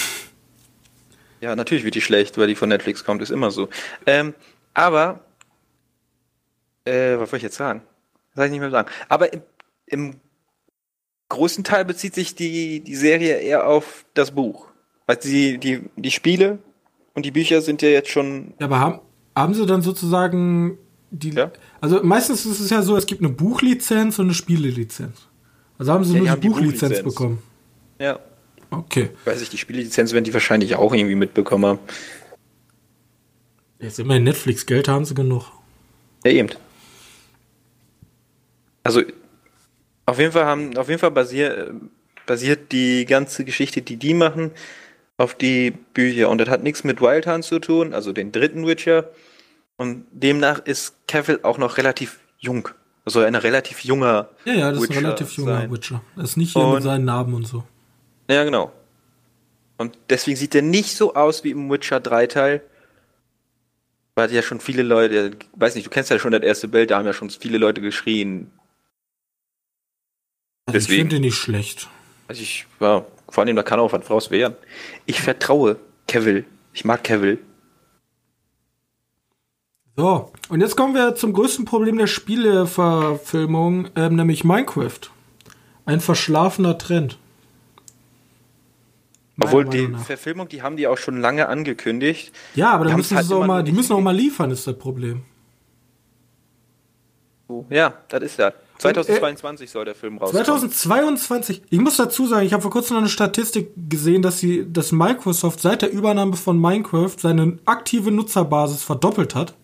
[1.42, 3.70] Ja, natürlich wird die schlecht, weil die von Netflix kommt, ist immer so.
[4.06, 4.34] Ähm,
[4.74, 5.22] aber,
[6.84, 7.82] äh, was wollte ich jetzt sagen?
[8.32, 8.90] Das soll ich nicht mehr sagen.
[9.08, 9.42] Aber im,
[9.86, 10.16] im
[11.30, 14.68] großen Teil bezieht sich die, die Serie eher auf das Buch.
[15.06, 16.60] Weil die, die, die Spiele
[17.14, 18.54] und die Bücher sind ja jetzt schon.
[18.60, 19.00] Ja, aber haben,
[19.34, 20.78] haben sie dann sozusagen
[21.12, 21.32] die.
[21.32, 21.52] Ja.
[21.82, 25.18] Also meistens ist es ja so, es gibt eine Buchlizenz und eine Spielelizenz.
[25.78, 27.04] Also haben sie Ja, nur die die Buchlizenz Buchlizenz.
[27.04, 27.44] bekommen.
[28.00, 28.20] Ja.
[28.72, 29.10] Okay.
[29.22, 31.80] Ich weiß nicht, die Spielelizenz werden die wahrscheinlich auch irgendwie mitbekommen haben.
[33.80, 35.46] Jetzt immerhin Netflix, Geld haben sie genug.
[36.26, 36.50] Ja, eben.
[38.84, 39.02] Also,
[40.06, 41.74] auf jeden Fall haben, auf jeden Fall basier,
[42.26, 44.52] basiert die ganze Geschichte, die die machen,
[45.18, 46.30] auf die Bücher.
[46.30, 49.10] Und das hat nichts mit Wild Hunt zu tun, also den dritten Witcher.
[49.80, 52.68] Und demnach ist Cavill auch noch relativ jung.
[53.06, 54.28] Also ein relativ junger.
[54.44, 55.72] Ja, ja, das ist Witcher ein relativ junger sein.
[55.72, 56.02] Witcher.
[56.18, 57.64] Das ist nicht hier mit Und- seinen Narben und so.
[58.30, 58.74] Ja, genau.
[59.78, 62.62] Und deswegen sieht er nicht so aus wie im Witcher 3 Teil.
[64.16, 66.98] Weil ja schon viele Leute, weiß nicht, du kennst ja schon das erste Bild, da
[66.98, 68.52] haben ja schon viele Leute geschrien.
[70.66, 71.04] Also ich Deswegen.
[71.04, 71.88] finde den nicht schlecht.
[72.28, 74.56] Also ich, ja, vor allem, da kann auch was draus werden.
[75.06, 75.78] Ich vertraue
[76.08, 76.44] Cavill.
[76.74, 77.40] Ich mag Cavill.
[80.00, 85.12] So, und jetzt kommen wir zum größten Problem der Spieleverfilmung, ähm, nämlich Minecraft.
[85.86, 87.18] Ein verschlafener Trend.
[89.36, 90.06] Meiner Obwohl Meinung die nach.
[90.06, 92.32] Verfilmung, die haben die auch schon lange angekündigt.
[92.56, 94.66] Ja, aber die dann müssen halt sie auch mal, die müssen auch mal liefern, ist
[94.66, 95.24] das Problem.
[97.70, 98.54] Ja, das ist das.
[98.78, 100.46] 2022 soll der Film rauskommen.
[100.46, 104.66] 2022, ich muss dazu sagen, ich habe vor kurzem noch eine Statistik gesehen, dass sie,
[104.72, 109.56] dass Microsoft seit der Übernahme von Minecraft seine aktive Nutzerbasis verdoppelt hat.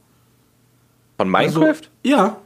[1.17, 1.89] Von Also, Minecraft?
[2.03, 2.41] ja,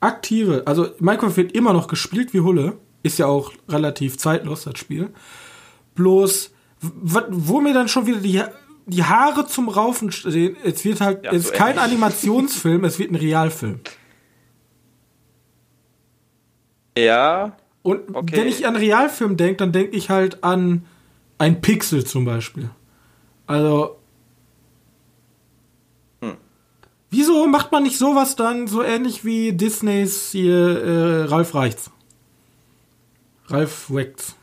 [0.00, 0.62] aktive.
[0.66, 2.78] Also Minecraft wird immer noch gespielt wie Hulle.
[3.02, 5.10] Ist ja auch relativ zeitlos, das Spiel.
[5.94, 8.42] Bloß, wo mir dann schon wieder die,
[8.86, 11.84] die Haare zum Raufen stehen, es wird halt, Ja, es so ist kein ähnlich.
[11.84, 13.80] Animationsfilm, es wird ein Realfilm.
[16.96, 17.56] ja.
[17.82, 18.36] Und Okay.
[18.36, 20.84] wenn ich an Realfilm denke, dann denke ich halt an
[21.38, 22.68] ein Pixel zum Beispiel.
[23.46, 23.96] Also.
[26.20, 26.36] Hm.
[27.10, 31.90] Wieso macht man nicht sowas dann so ähnlich wie Disneys hier äh, Ralf Reichts?
[33.48, 34.36] Ralf Wechts.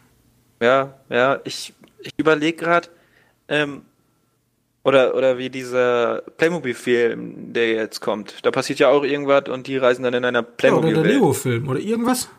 [0.61, 2.89] Ja, ja, ich, ich überlege gerade,
[3.47, 3.84] ähm,
[4.84, 8.36] oder, oder wie dieser Playmobil-Film, der jetzt kommt.
[8.45, 11.03] Da passiert ja auch irgendwas und die reisen dann in einer Ja, oder der.
[11.03, 12.30] Lego-Film oder irgendwas.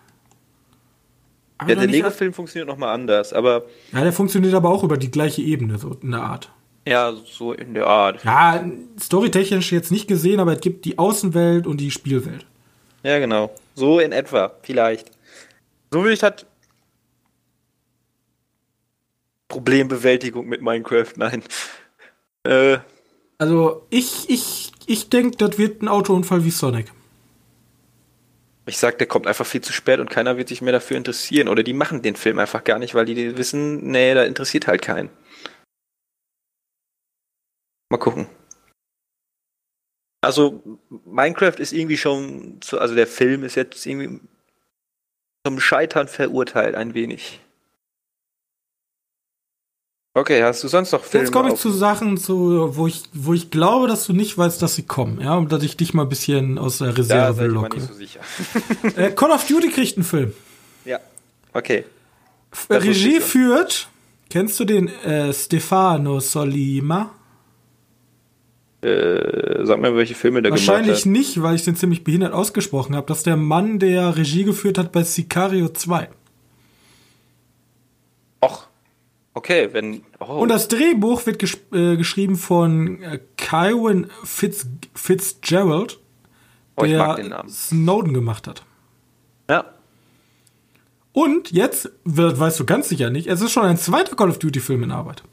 [1.58, 5.10] Aber Ja, der Lego-Film funktioniert nochmal anders, aber Ja, der funktioniert aber auch über die
[5.10, 6.50] gleiche Ebene, so in der Art.
[6.88, 8.24] Ja, so in der Art.
[8.24, 8.64] Ja,
[9.00, 12.46] storytechnisch jetzt nicht gesehen, aber es gibt die Außenwelt und die Spielwelt.
[13.02, 13.50] Ja, genau.
[13.74, 15.10] So in etwa, vielleicht.
[15.92, 16.44] So will ich das.
[19.48, 21.42] Problembewältigung mit Minecraft, nein.
[22.44, 22.78] Äh,
[23.38, 26.86] Also ich, ich, ich denke, das wird ein Autounfall wie Sonic.
[28.66, 31.48] ich sag, der kommt einfach viel zu spät und keiner wird sich mehr dafür interessieren.
[31.48, 34.82] Oder die machen den Film einfach gar nicht, weil die wissen, nee, da interessiert halt
[34.82, 35.10] keinen.
[37.90, 38.26] Mal gucken.
[40.20, 40.62] Also,
[41.04, 44.20] Minecraft ist irgendwie schon, zu, also der Film ist jetzt irgendwie
[45.46, 47.40] zum Scheitern verurteilt, ein wenig.
[50.16, 51.24] Okay, hast du sonst noch Filme?
[51.26, 54.36] Jetzt komme ich auf- zu Sachen, zu, wo ich, wo ich glaube, dass du nicht
[54.36, 56.94] weißt, dass sie kommen, ja, und dass ich dich mal ein bisschen aus der Da
[56.94, 57.76] Reserve mal locke.
[57.76, 58.20] nicht so sicher.
[58.96, 60.34] äh, Call of Duty kriegt einen Film.
[60.84, 60.98] ja,
[61.52, 61.84] okay.
[62.68, 63.88] Das Regie führt,
[64.30, 67.14] kennst du den äh, Stefano Solima?
[68.80, 71.06] Äh, sag mir, welche Filme der gemacht Wahrscheinlich hat.
[71.06, 73.06] nicht, weil ich den ziemlich behindert ausgesprochen habe.
[73.08, 76.08] Das ist der Mann, der Regie geführt hat bei Sicario 2.
[78.44, 78.68] Och,
[79.34, 80.02] okay, wenn.
[80.20, 85.98] Oh, Und das Drehbuch wird gesch äh, geschrieben von äh, Kywin Fitz Fitzgerald,
[86.76, 87.44] oh, der.
[87.48, 88.62] Snowden gemacht hat.
[89.50, 89.64] Ja.
[91.12, 94.38] Und jetzt, we- weißt du ganz sicher nicht, es ist schon ein zweiter Call of
[94.38, 95.24] Duty Film in Arbeit.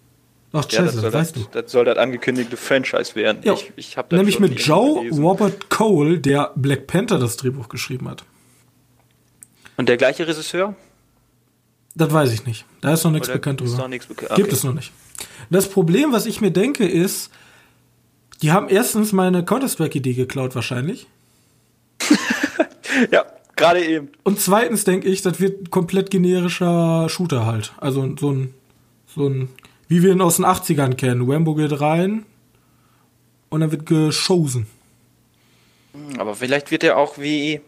[0.57, 1.49] Ach, Ja, das scheiße, soll weißt das, du.
[1.61, 3.39] das soll das angekündigte Franchise werden.
[3.43, 5.23] Ja, ich, ich hab das nämlich mit Joe gelesen.
[5.23, 8.23] Robert Cole, der Black Panther das Drehbuch geschrieben hat.
[9.77, 10.75] Und der gleiche Regisseur?
[11.95, 12.65] Das weiß ich nicht.
[12.81, 13.77] Da ist noch nichts Oder bekannt drüber.
[13.77, 14.35] noch nichts bekannt?
[14.35, 14.55] Gibt Okay.
[14.57, 14.91] es noch nicht.
[15.49, 17.29] Das Problem, was ich mir denke, ist,
[18.41, 21.07] die haben erstens meine Counter-Strike-Idee geklaut wahrscheinlich.
[23.11, 23.25] Ja,
[23.57, 24.09] gerade eben.
[24.23, 27.73] Und zweitens denke ich, das wird komplett generischer Shooter halt.
[27.77, 28.53] Also so ein,
[29.13, 29.49] so ein,
[29.87, 31.29] wie wir ihn aus den 80ern kennen.
[31.29, 32.25] Rambo geht rein
[33.49, 34.67] und dann wird geschossen.
[36.17, 37.61] Aber vielleicht wird er auch wie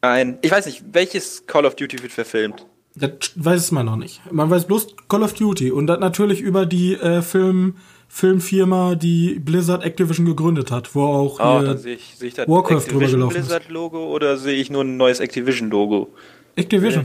[0.00, 0.38] ein.
[0.42, 2.66] Ich weiß nicht, welches Call of Duty wird verfilmt?
[2.94, 4.20] Das weiß man noch nicht.
[4.32, 7.76] Man weiß bloß Call of Duty und das natürlich über die äh, Film,
[8.08, 12.48] Filmfirma, die Blizzard Activision gegründet hat, wo auch Ah, hier sehe ich, sehe ich das
[12.48, 13.48] Warcraft drüber Activision gelaufen ist.
[13.48, 16.08] Blizzard Logo oder sehe ich nur ein neues Activision Logo?
[16.54, 17.04] Activision.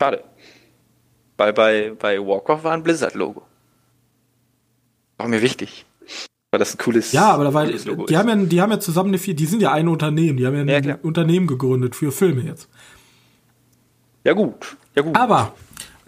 [0.00, 0.22] Schade.
[1.36, 3.42] Bei, bei, bei Warcraft war ein Blizzard Logo.
[5.20, 5.84] War mir wichtig.
[6.50, 7.86] Weil das ein cooles, Ja, aber da war, die ist.
[7.86, 10.78] haben ja, die haben ja zusammen eine, die sind ja ein Unternehmen, die haben ja
[10.78, 10.98] ein Ja.
[11.02, 12.68] Unternehmen gegründet für Filme jetzt.
[14.24, 15.14] Ja gut, ja gut.
[15.14, 15.54] Aber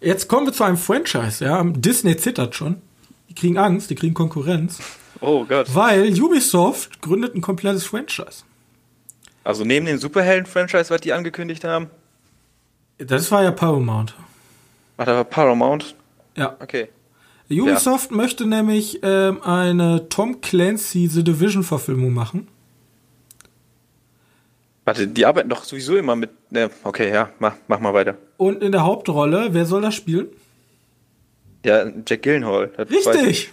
[0.01, 1.63] jetzt kommen wir zu einem Franchise, ja.
[1.63, 2.81] Disney zittert schon.
[3.29, 4.79] Die kriegen Angst, die kriegen Konkurrenz,
[5.21, 5.75] oh Gott.
[5.75, 8.45] weil Ubisoft gründet ein komplettes Franchise.
[9.45, 11.89] Also neben den Superhelden-Franchise, was die angekündigt haben,
[12.99, 14.15] Das war ja Paramount.
[14.97, 15.95] ach, da war Paramount.
[16.37, 16.57] Ja.
[16.61, 16.89] Okay.
[17.61, 22.49] Ubisoft möchte nämlich ähm, eine Tom Clancy The Division Verfilmung machen.
[24.85, 26.31] Warte, die arbeiten doch sowieso immer mit.
[26.51, 28.17] Ne, okay, ja, mach, mach mal weiter.
[28.37, 30.27] Und in der Hauptrolle, wer soll das spielen?
[31.65, 32.71] Ja, Jack Gyllenhaal.
[32.77, 33.53] Das Richtig.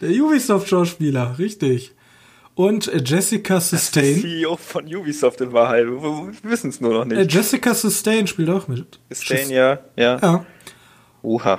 [0.00, 1.92] Der Ubisoft-Schauspieler, richtig.
[2.54, 4.14] Und äh, Jessica Der Sustain.
[4.20, 5.86] CEO von Ubisoft in Wahrheit.
[5.86, 7.32] Wir wissen es nur noch Äh, nicht.
[7.34, 9.00] Jessica Sustain spielt auch mit.
[9.10, 10.18] Stan, ja, ja.
[10.20, 10.46] Ja.
[11.22, 11.58] Oha.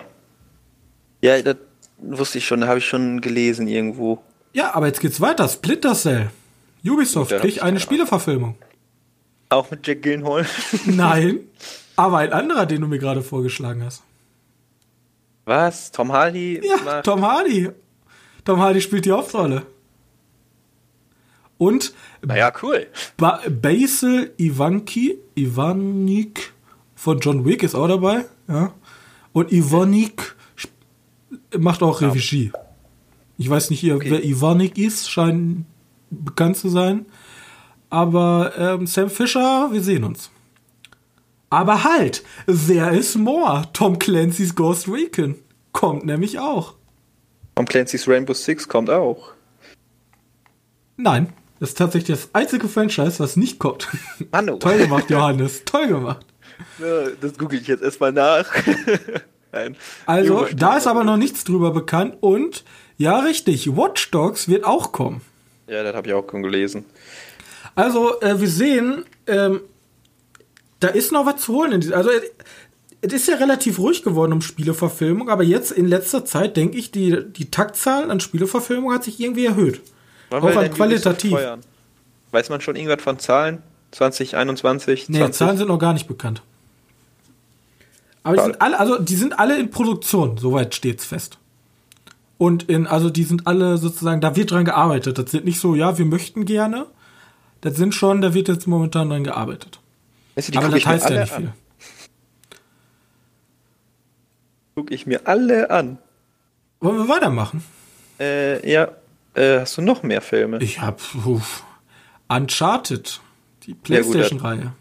[1.22, 1.58] Ja, das
[2.02, 4.22] wusste ich schon, da habe ich schon gelesen irgendwo.
[4.54, 5.48] Ja, aber jetzt geht's weiter.
[5.48, 6.30] Splinter Cell.
[6.86, 8.56] Ubisoft Da hab kriegt ich eine Spieleverfilmung.
[9.50, 10.46] Auch mit Jack Gyllenhaal.
[10.86, 11.40] Nein,
[11.96, 14.04] aber ein anderer, den du mir gerade vorgeschlagen hast.
[15.46, 15.92] Was?
[15.92, 16.62] Tom Hardy?
[16.64, 17.70] Ja, Tom Hardy.
[18.46, 19.66] Tom Hardy spielt die Hauptrolle.
[21.58, 21.94] Und
[22.26, 22.88] Naja, cool.
[23.18, 26.54] ba Basil Ivanki, Ivanik
[26.96, 28.26] von John Wick ist auch dabei.
[28.48, 28.74] Ja.
[29.34, 30.41] Und Ivanik sp-
[31.58, 32.52] macht auch Regie.
[33.38, 35.66] Ich weiß nicht, hier, wer Ivanik ist, scheint
[36.10, 37.06] bekannt zu sein.
[37.90, 40.30] Aber ähm, Sam Fisher, wir sehen uns.
[41.50, 43.64] Aber halt, there is more.
[43.74, 45.36] Tom Clancy's Ghost Recon
[45.74, 46.76] kommt nämlich auch.
[47.56, 49.34] Tom Clancy's Rainbow Six kommt auch.
[50.96, 53.90] Nein, das ist tatsächlich das einzige Franchise, was nicht kommt.
[54.32, 54.58] Mann, oh.
[54.58, 55.66] Toll gemacht, Johannes.
[55.66, 56.26] Toll gemacht.
[56.80, 58.48] Ja, Das google ich jetzt erstmal nach.
[59.52, 59.76] Nein.
[60.06, 62.18] Also, da ist aber noch nichts drüber bekannt.
[62.22, 62.64] Und,
[62.98, 65.22] ja, richtig, Watch Dogs wird auch kommen.
[65.68, 66.86] Ja, das habe ich auch schon gelesen.
[67.76, 69.62] Also, äh, wir sehen, ähm,
[70.80, 71.74] da ist noch was zu holen.
[71.74, 72.10] In diesem, also,
[73.02, 76.92] es ist ja relativ ruhig geworden um Spieleverfilmung, aber jetzt in letzter Zeit, denke ich,
[76.92, 79.82] die, die Taktzahl an Spieleverfilmung hat sich irgendwie erhöht.
[80.30, 81.38] Wollen Auch an qualitativ.
[82.32, 83.64] Weiß man schon irgendwas von Zahlen?
[83.92, 85.38] 2021, Nee, 20?
[85.38, 86.44] Zahlen sind noch gar nicht bekannt.
[88.24, 91.38] Aber die sind alle, also die sind alle in Produktion, soweit steht's fest.
[92.38, 95.18] Und in, also die sind alle sozusagen, da wird dran gearbeitet.
[95.18, 96.88] Das sind nicht so, ja, wir möchten gerne.
[97.62, 99.80] Das sind schon, da wird jetzt momentan dran gearbeitet.
[100.36, 101.42] Weißt du, Aber das heißt ja nicht an.
[101.44, 101.54] viel.
[104.76, 106.00] Guck ich mir alle an.
[106.80, 107.64] Wollen wir weitermachen?
[108.20, 108.88] Äh, ja.
[109.34, 110.58] Äh, hast du noch mehr Filme?
[110.62, 111.64] Ich hab uff,
[112.28, 113.22] Uncharted,
[113.64, 114.74] die Playstation-Reihe.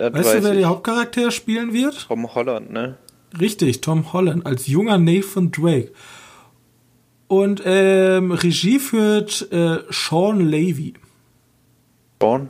[0.00, 0.58] Das weißt du, weiß wer ich.
[0.60, 2.06] der Hauptcharakter spielen wird?
[2.08, 2.96] Tom Holland, ne?
[3.38, 5.92] Richtig, Tom Holland als junger Nathan Drake.
[7.28, 10.94] Und ähm, Regie führt äh, Sean Levy.
[12.18, 12.48] Born?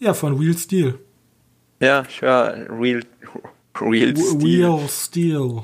[0.00, 0.98] Ja, von Real Steel.
[1.80, 3.04] Ja, ja, Real,
[3.80, 4.64] Real Steel.
[4.64, 5.62] Real Steel.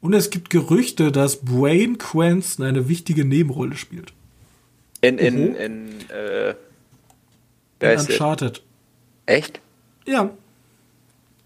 [0.00, 4.14] Und es gibt Gerüchte, dass Brain Cranston eine wichtige Nebenrolle spielt.
[5.02, 5.54] In, in, Mhm.
[5.56, 6.50] in, äh,
[7.80, 7.98] In?
[7.98, 8.62] Uncharted.
[9.26, 9.60] Echt?
[10.06, 10.30] Ja.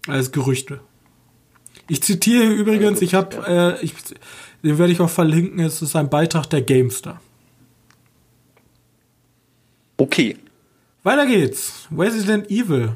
[0.07, 0.79] Als Gerüchte.
[1.89, 3.93] Ich zitiere hier übrigens, ich habe, äh, ich,
[4.63, 7.19] den werde ich auch verlinken, es ist ein Beitrag der GameStar.
[9.97, 10.37] Okay.
[11.03, 11.87] Weiter geht's.
[11.95, 12.95] Resident Evil.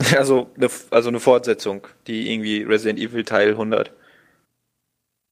[0.16, 3.92] Also eine, also eine Fortsetzung, die irgendwie Resident Evil Teil 100.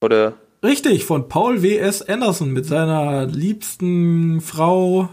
[0.01, 0.39] Oder?
[0.63, 2.03] Richtig, von Paul W.S.
[2.03, 5.09] Anderson mit seiner liebsten Frau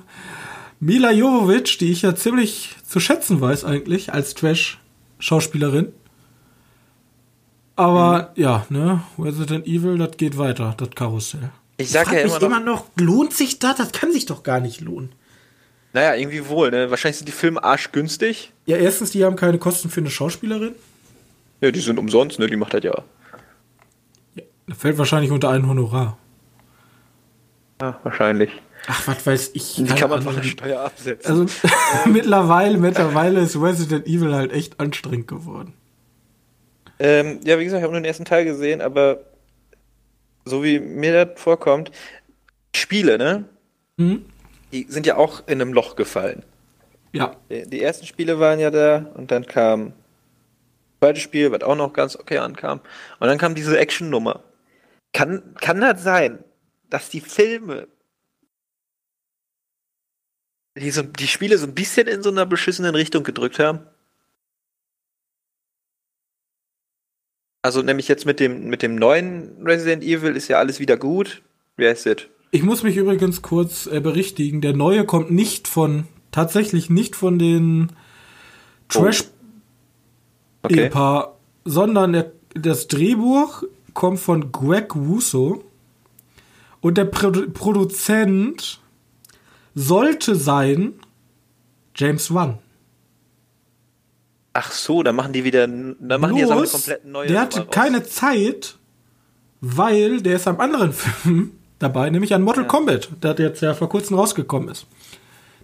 [0.81, 5.93] Mila Jovovich, die ich ja ziemlich zu schätzen weiß eigentlich als Trash-Schauspielerin.
[7.77, 11.49] Aber ja, ne, Resident Evil, das geht weiter, das Karussell.
[11.77, 13.77] Ich sag frag ja immer noch, immer noch, lohnt sich das?
[13.77, 15.11] Das kann sich doch gar nicht lohnen.
[15.93, 16.89] naja, irgendwie wohl, ne?
[16.89, 18.51] Wahrscheinlich sind die Filme arschgünstig.
[18.65, 20.73] Ja, erstens, die haben keine Kosten für eine Schauspielerin.
[21.61, 22.47] Ja, die sind umsonst, ne?
[22.47, 23.03] Die macht das ja.
[24.67, 26.17] Das fällt wahrscheinlich unter ein Honorar.
[27.81, 28.51] Ja, wahrscheinlich.
[28.87, 29.75] Ach, was weiß ich.
[29.75, 31.29] Die kann man von der Steuer absetzen.
[31.29, 31.45] Also
[32.05, 35.73] mittlerweile, mittlerweile ist Resident Evil halt echt anstrengend geworden.
[36.99, 39.19] Ähm, ja, wie gesagt, ich habe nur den ersten Teil gesehen, aber
[40.45, 41.91] so wie mir das vorkommt,
[42.75, 43.45] Spiele, ne?
[43.99, 44.25] Hm?
[44.71, 46.43] Die sind ja auch in einem Loch gefallen.
[47.13, 47.35] Ja.
[47.49, 49.93] Die die ersten Spiele waren ja da und dann kam
[50.99, 52.79] Zweites Spiel, was auch noch ganz okay ankam.
[53.19, 54.41] Und dann kam diese Action-Nummer.
[55.13, 56.43] Kann, kann das sein,
[56.89, 57.87] dass die Filme
[60.77, 63.79] die, so, die Spiele so ein bisschen in so einer beschissenen Richtung gedrückt haben?
[67.61, 71.41] Also nämlich jetzt mit dem, mit dem neuen Resident Evil ist ja alles wieder gut.
[71.75, 72.27] Wer ist es?
[72.51, 74.61] Ich muss mich übrigens kurz äh, berichtigen.
[74.61, 77.91] Der neue kommt nicht von, tatsächlich nicht von den
[78.87, 81.37] Trash-Ehepaar, okay.
[81.65, 83.63] sondern der, das Drehbuch
[83.97, 85.63] kommt von Greg Russo.
[86.81, 88.79] Und der Pro Produzent
[89.73, 90.93] sollte sein
[91.95, 92.59] James Wan.
[94.53, 97.27] Ach so, dann machen die wieder, dann machen Bloß, die jetzt eine komplett neue.
[97.27, 98.77] Der hatte keine Zeit,
[99.61, 102.69] weil der ist am anderen Film dabei, nämlich an Mortal ja.
[102.69, 104.85] Kombat, der jetzt ja vor kurzem rausgekommen ist.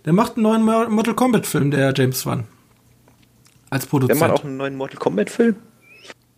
[0.05, 2.45] Der macht einen neuen Mortal Kombat Film, der James Wan.
[3.69, 4.19] Als Produzent.
[4.19, 5.55] Der macht auch einen neuen Mortal Kombat Film?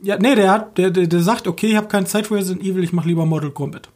[0.01, 2.63] Ja, nee, der hat, der, der, der sagt, okay, ich habe keine Zeit für Resident
[2.63, 3.89] Evil, ich mache lieber Mortal Kombat.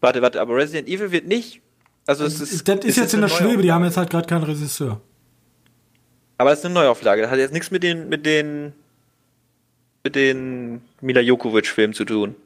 [0.00, 1.62] Warte, warte, aber Resident Evil wird nicht.
[2.06, 2.68] Also es ist.
[2.68, 5.00] Das ist, ist jetzt in der Schwebe, die haben jetzt halt gerade keinen Regisseur.
[6.38, 7.22] Aber es ist eine Neuauflage.
[7.22, 8.72] Das hat jetzt nichts mit den, mit den,
[10.04, 12.36] mit den Mila Jokovic-Filmen zu tun.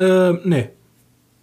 [0.00, 0.70] Ähm, nee.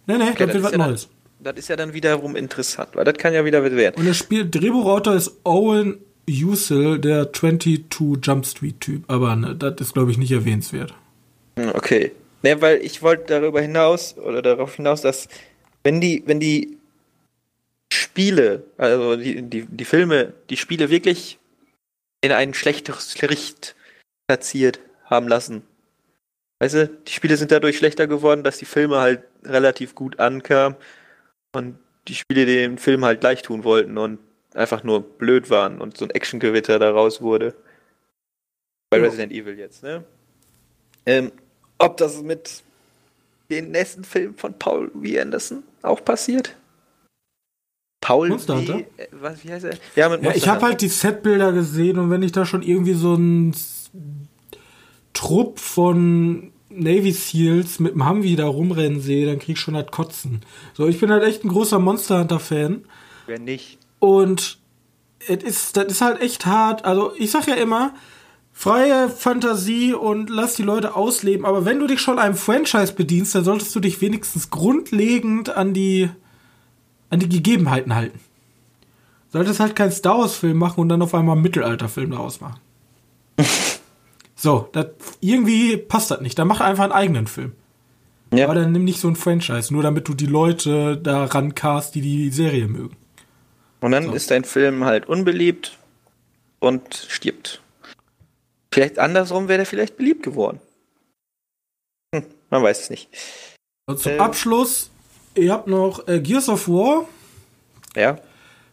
[0.06, 1.08] Nee, nee, okay, das wird was ja Neues.
[1.40, 3.96] Dann, das ist ja dann wiederum interessant, weil das kann ja wieder werden.
[3.96, 5.98] Und das Spiel, Drehbuchautor ist Owen
[6.28, 7.84] Usil, der 22
[8.22, 10.94] Jump Street Typ, aber ne, das ist, glaube ich, nicht erwähnenswert.
[11.58, 12.12] Hm, okay.
[12.42, 15.28] Ne, weil ich wollte darüber hinaus, oder darauf hinaus, dass
[15.82, 16.78] wenn die, wenn die
[17.92, 21.38] Spiele, also die, die, die Filme, die Spiele wirklich
[22.22, 23.74] in ein schlechteres Licht
[24.26, 25.62] platziert haben lassen.
[26.60, 30.76] Weißt du, die Spiele sind dadurch schlechter geworden, dass die Filme halt relativ gut ankamen
[31.52, 34.18] und die Spiele den Film halt gleich tun wollten und
[34.54, 37.54] einfach nur blöd waren und so ein Actiongewitter daraus wurde.
[38.90, 39.04] Bei ja.
[39.04, 40.04] Resident Evil jetzt, ne?
[41.06, 41.32] Ähm,
[41.78, 42.62] ob das mit
[43.50, 45.20] den nächsten Film von Paul W.
[45.20, 46.56] Anderson auch passiert?
[48.00, 48.78] Paul Monster Hunter?
[48.78, 49.78] Wie, äh, was, wie heißt er?
[49.94, 52.94] Ja, mit ja, ich habe halt die Setbilder gesehen und wenn ich da schon irgendwie
[52.94, 53.54] so ein
[55.12, 59.90] Trupp von Navy Seals mit dem Humvee da rumrennen sehe, dann krieg ich schon halt
[59.90, 60.40] Kotzen.
[60.74, 62.84] So, ich bin halt echt ein großer Monster Hunter Fan.
[63.26, 63.79] Wer nicht?
[64.00, 64.58] Und
[65.28, 66.84] es ist, das ist halt echt hart.
[66.84, 67.94] Also, ich sag ja immer,
[68.52, 71.46] freie Fantasie und lass die Leute ausleben.
[71.46, 75.72] Aber wenn du dich schon einem Franchise bedienst, dann solltest du dich wenigstens grundlegend an
[75.72, 76.10] die
[77.10, 78.20] an die Gegebenheiten halten.
[79.32, 82.60] Solltest halt keinen Star Wars-Film machen und dann auf einmal einen Mittelalterfilm daraus machen.
[84.34, 84.86] so, das,
[85.20, 86.38] irgendwie passt das nicht.
[86.38, 87.52] Dann mach einfach einen eigenen Film.
[88.32, 88.44] Ja.
[88.44, 92.00] Aber dann nimm nicht so ein Franchise, nur damit du die Leute da rancast, die
[92.00, 92.96] die Serie mögen.
[93.80, 94.12] Und dann so.
[94.12, 95.78] ist dein Film halt unbeliebt
[96.58, 97.62] und stirbt.
[98.72, 100.60] Vielleicht andersrum wäre der vielleicht beliebt geworden.
[102.14, 103.08] Hm, man weiß es nicht.
[103.86, 104.90] Und zum ähm, Abschluss
[105.34, 107.06] Ihr habt noch äh, Gears of War.
[107.96, 108.18] Ja.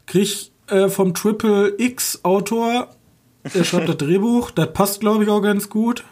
[0.05, 2.89] Krieg äh, vom Triple X Autor,
[3.53, 4.51] der schreibt das Drehbuch.
[4.51, 6.03] Das passt, glaube ich, auch ganz gut.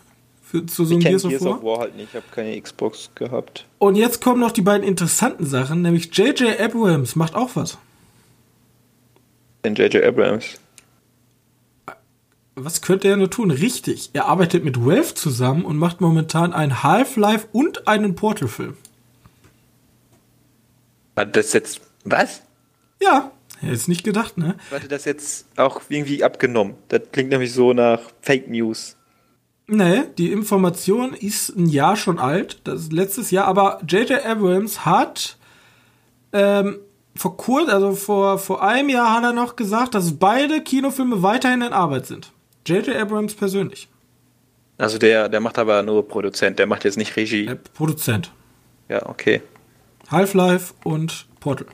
[0.44, 1.64] Für, zu so einem Gears, Gears of War.
[1.64, 2.10] War halt nicht.
[2.10, 3.66] Ich habe keine Xbox gehabt.
[3.80, 6.60] Und jetzt kommen noch die beiden interessanten Sachen, nämlich J.J.
[6.60, 7.78] Abrams macht auch was.
[9.66, 10.04] Denn J.J.
[10.04, 10.60] Abrams.
[12.54, 13.50] Was könnte er nur tun?
[13.50, 18.78] Richtig, er arbeitet mit Valve zusammen und macht momentan einen Half-Life und einen Portal-Film.
[21.16, 21.82] War das jetzt.
[22.04, 22.44] Was?
[23.02, 24.56] Ja, jetzt nicht gedacht, ne?
[24.70, 26.76] Warte, das jetzt auch irgendwie abgenommen.
[26.90, 28.96] Das klingt nämlich so nach Fake News.
[29.66, 32.60] Nee, die Information ist ein Jahr schon alt.
[32.66, 34.24] Das ist letztes Jahr, aber J.J.
[34.24, 35.38] Abrams hat
[36.34, 36.78] ähm,
[37.16, 41.62] vor kurz, also vor, vor einem Jahr hat er noch gesagt, dass beide Kinofilme weiterhin
[41.62, 42.32] in Arbeit sind.
[42.66, 42.96] J.J.
[42.96, 43.88] Abrams persönlich.
[44.78, 47.46] Also der, der macht aber nur Produzent, der macht jetzt nicht Regie.
[47.46, 48.32] Der Produzent.
[48.90, 49.42] Ja, okay.
[50.12, 51.68] Half-Life und Portal.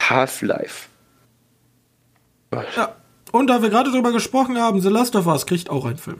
[0.00, 0.88] Half-Life.
[2.52, 2.96] Ja.
[3.32, 6.18] Und da wir gerade drüber gesprochen haben, The Last of Us kriegt auch einen Film.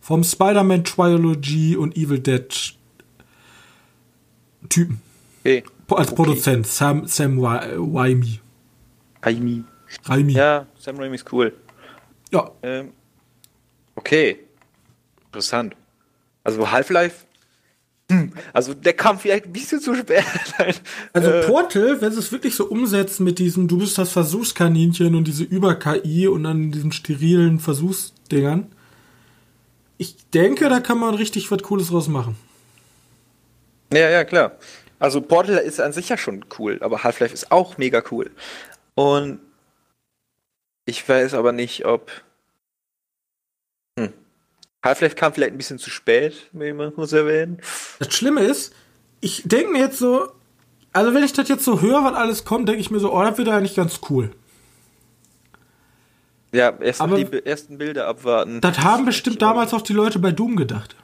[0.00, 2.74] Vom Spider-Man Trilogy und Evil Dead
[4.68, 5.00] Typen.
[5.40, 5.62] Okay.
[5.88, 6.16] Als okay.
[6.16, 8.40] Produzent Sam, Sam Raimi.
[9.22, 9.64] Raimi.
[10.04, 10.32] Raimi.
[10.32, 11.52] Ja, Sam Raimi ist cool.
[12.30, 12.50] Ja.
[12.62, 12.92] Ähm,
[13.94, 14.38] okay.
[15.26, 15.74] Interessant.
[16.44, 17.28] Also Half-Life
[18.10, 18.32] hm.
[18.54, 20.24] Also der kam vielleicht ein bisschen zu spät.
[21.12, 25.14] also äh, Portal, wenn sie es wirklich so umsetzen mit diesem, du bist das Versuchskaninchen
[25.14, 28.72] und diese Über-KI und dann diesen sterilen Versuchsdingern,
[29.98, 32.36] ich denke, da kann man richtig was Cooles draus machen.
[33.92, 34.52] Ja, ja, klar.
[34.98, 38.30] Also Portal ist an sich ja schon cool, aber Half-Life ist auch mega cool.
[38.94, 39.40] Und
[40.86, 42.10] Ich weiß aber nicht, ob.
[43.98, 44.12] Hm.
[44.82, 47.60] Half-Life kam vielleicht ein bisschen zu spät, wie man muss erwähnen.
[47.98, 48.72] Das Schlimme ist,
[49.20, 50.32] ich denke mir jetzt so,
[50.92, 53.22] also wenn ich das jetzt so höre, was alles kommt, denke ich mir so, oh,
[53.22, 54.30] das wird eigentlich ganz cool.
[56.52, 58.60] Ja, erst Aber- die ersten Bilder abwarten.
[58.62, 60.96] Das haben bestimmt damals auch die Leute bei Doom gedacht.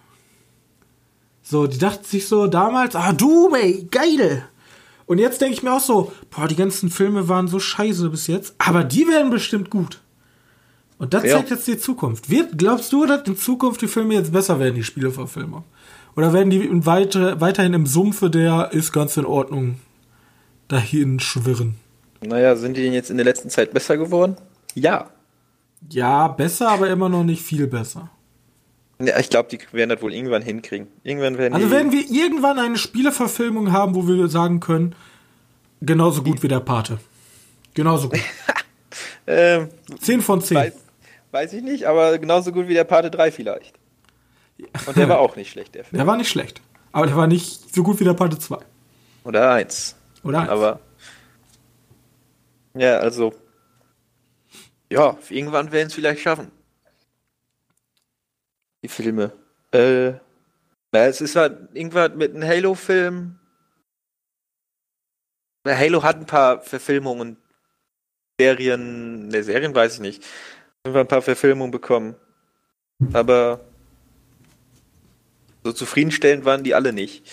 [1.46, 4.44] So, die dachten sich so damals, ah, Doom, ey, geil.
[5.06, 8.26] Und jetzt denke ich mir auch so, boah, die ganzen Filme waren so scheiße bis
[8.26, 10.00] jetzt, aber die werden bestimmt gut.
[10.98, 11.36] Und das Ja.
[11.36, 12.30] zeigt jetzt die Zukunft.
[12.30, 15.64] Wird, glaubst du, dass in Zukunft die Filme jetzt besser werden, die Spieleverfilmung?
[16.16, 19.76] Oder werden die weiter, weiterhin im Sumpfe der ist ganz in Ordnung
[20.68, 21.74] dahin schwirren?
[22.22, 24.36] Naja, sind die denn jetzt in der letzten Zeit besser geworden?
[24.74, 25.10] Ja.
[25.90, 28.08] Ja, besser, aber immer noch nicht viel besser.
[29.00, 30.86] Ja, ich glaube, die werden das wohl irgendwann hinkriegen.
[31.02, 34.94] Irgendwann werden Also werden wir irgendwann eine Spieleverfilmung haben, wo wir sagen können,
[35.80, 36.98] genauso gut wie der Pate.
[37.74, 38.20] Genauso gut.
[39.26, 39.68] ähm,
[40.00, 40.56] 10 von 10.
[40.56, 40.72] weiß,
[41.32, 43.74] weiß ich nicht, aber genauso gut wie der Pate 3 vielleicht.
[44.86, 45.98] Und der war auch nicht schlecht, der Film.
[45.98, 46.60] Der war nicht schlecht.
[46.92, 48.58] Aber der war nicht so gut wie der Pate 2.
[49.24, 49.96] Oder 1.
[50.22, 50.40] Oder?
[50.40, 50.50] eins.
[50.50, 50.80] Aber.
[52.74, 53.32] Ja, also.
[54.90, 56.52] Ja, irgendwann werden es vielleicht schaffen.
[58.84, 59.32] Die Filme.
[59.72, 60.12] Äh.
[60.92, 63.38] Na, es ist halt irgendwann mit einem Halo-Film.
[65.66, 67.38] Halo hat ein paar Verfilmungen,
[68.38, 70.22] Serien, ne, Serien weiß ich nicht.
[70.86, 72.14] Haben wir ein paar Verfilmungen bekommen.
[73.14, 73.60] Aber
[75.64, 77.26] so zufriedenstellend waren die alle nicht.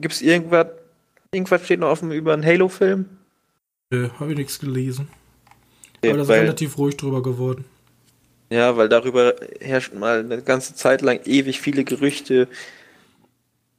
[0.00, 0.66] Gibt es irgendwas,
[1.32, 3.08] irgendwas steht noch offen über einen Halo-Film?
[3.90, 5.08] Nö, habe ich nichts gelesen.
[6.04, 7.64] Aber da ist relativ ruhig drüber geworden.
[8.50, 12.48] Ja, weil darüber herrscht mal eine ganze Zeit lang ewig viele Gerüchte.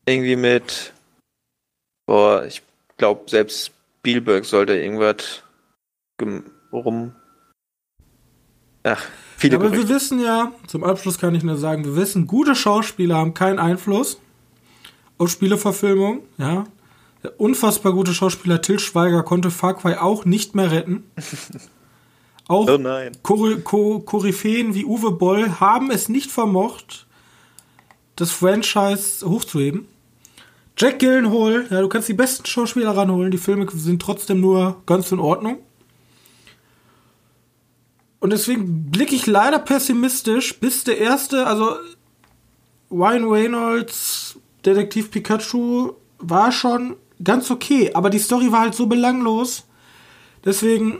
[0.06, 0.94] Irgendwie mit,
[2.06, 2.62] boah, ich
[2.98, 5.44] glaube, selbst Spielberg sollte irgendwas
[6.72, 7.14] rum.
[8.84, 9.04] Ach,
[9.38, 9.96] viele Aber wir Gerüchte.
[9.96, 14.20] wissen ja, zum Abschluss kann ich nur sagen, wir wissen, gute Schauspieler haben keinen Einfluss
[15.18, 16.24] auf Spieleverfilmung.
[16.38, 16.66] Ja.
[17.24, 21.04] Der unfassbar gute Schauspieler Till Schweiger konnte Far Cry auch nicht mehr retten.
[22.48, 23.12] Auch Oh nein.
[23.24, 27.08] Kory- Ko- Koryphäen wie Uwe Boll haben es nicht vermocht,
[28.16, 29.88] das Franchise hochzuheben.
[30.78, 35.12] Jack Gyllenhaal, ja, du kannst die besten Schauspieler ranholen, die Filme sind trotzdem nur ganz
[35.12, 35.58] in Ordnung.
[38.20, 41.76] Und deswegen blicke ich leider pessimistisch, bis der erste, also
[42.92, 49.66] Ryan Reynolds Detektiv Pikachu war schon ganz okay, aber die Story war halt so belanglos.
[50.44, 51.00] Deswegen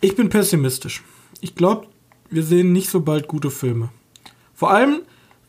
[0.00, 1.02] ich bin pessimistisch.
[1.40, 1.86] Ich glaube,
[2.30, 3.90] wir sehen nicht so bald gute Filme.
[4.54, 5.02] Vor allem,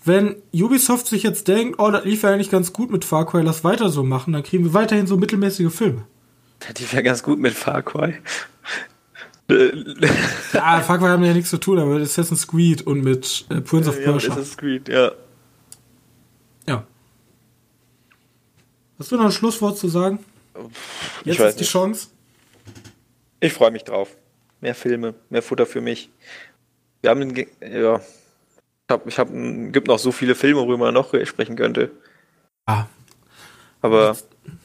[0.06, 3.42] wenn Ubisoft sich jetzt denkt, oh, das lief ja eigentlich ganz gut mit Far Cry,
[3.42, 6.06] lass weiter so machen, dann kriegen wir weiterhin so mittelmäßige Filme.
[6.78, 8.16] Die wäre ganz gut mit Far Cry.
[9.50, 13.62] Ja, Far Cry haben ja nichts zu tun, aber mit Assassin's Creed und mit äh,
[13.62, 14.32] Prince of ja, Persia.
[14.32, 15.12] Assassin's Creed, ja.
[16.68, 16.86] Ja.
[19.00, 20.20] Hast du noch ein Schlusswort zu sagen?
[21.24, 21.72] Jetzt ich weiß ist die nicht.
[21.72, 22.08] Chance.
[23.40, 24.10] Ich freue mich drauf.
[24.62, 26.10] Mehr Filme, mehr Futter für mich.
[27.02, 27.46] Wir haben, ja,
[27.98, 29.30] ich hab, ich hab,
[29.72, 31.92] gibt noch so viele Filme, worüber man noch sprechen könnte.
[32.66, 32.86] Ah,
[33.82, 34.58] Aber zum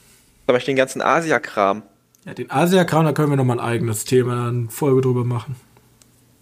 [0.46, 1.82] Beispiel den ganzen Asia-Kram.
[2.24, 5.56] ja, den Asia-Kram, da können wir noch mal ein eigenes Thema, eine Folge drüber machen.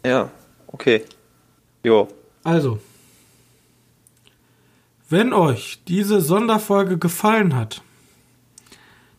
[0.04, 0.30] Ja,
[0.66, 1.04] okay.
[1.84, 2.08] Jo.
[2.44, 2.80] Also,
[5.08, 7.82] wenn euch diese Sonderfolge gefallen hat,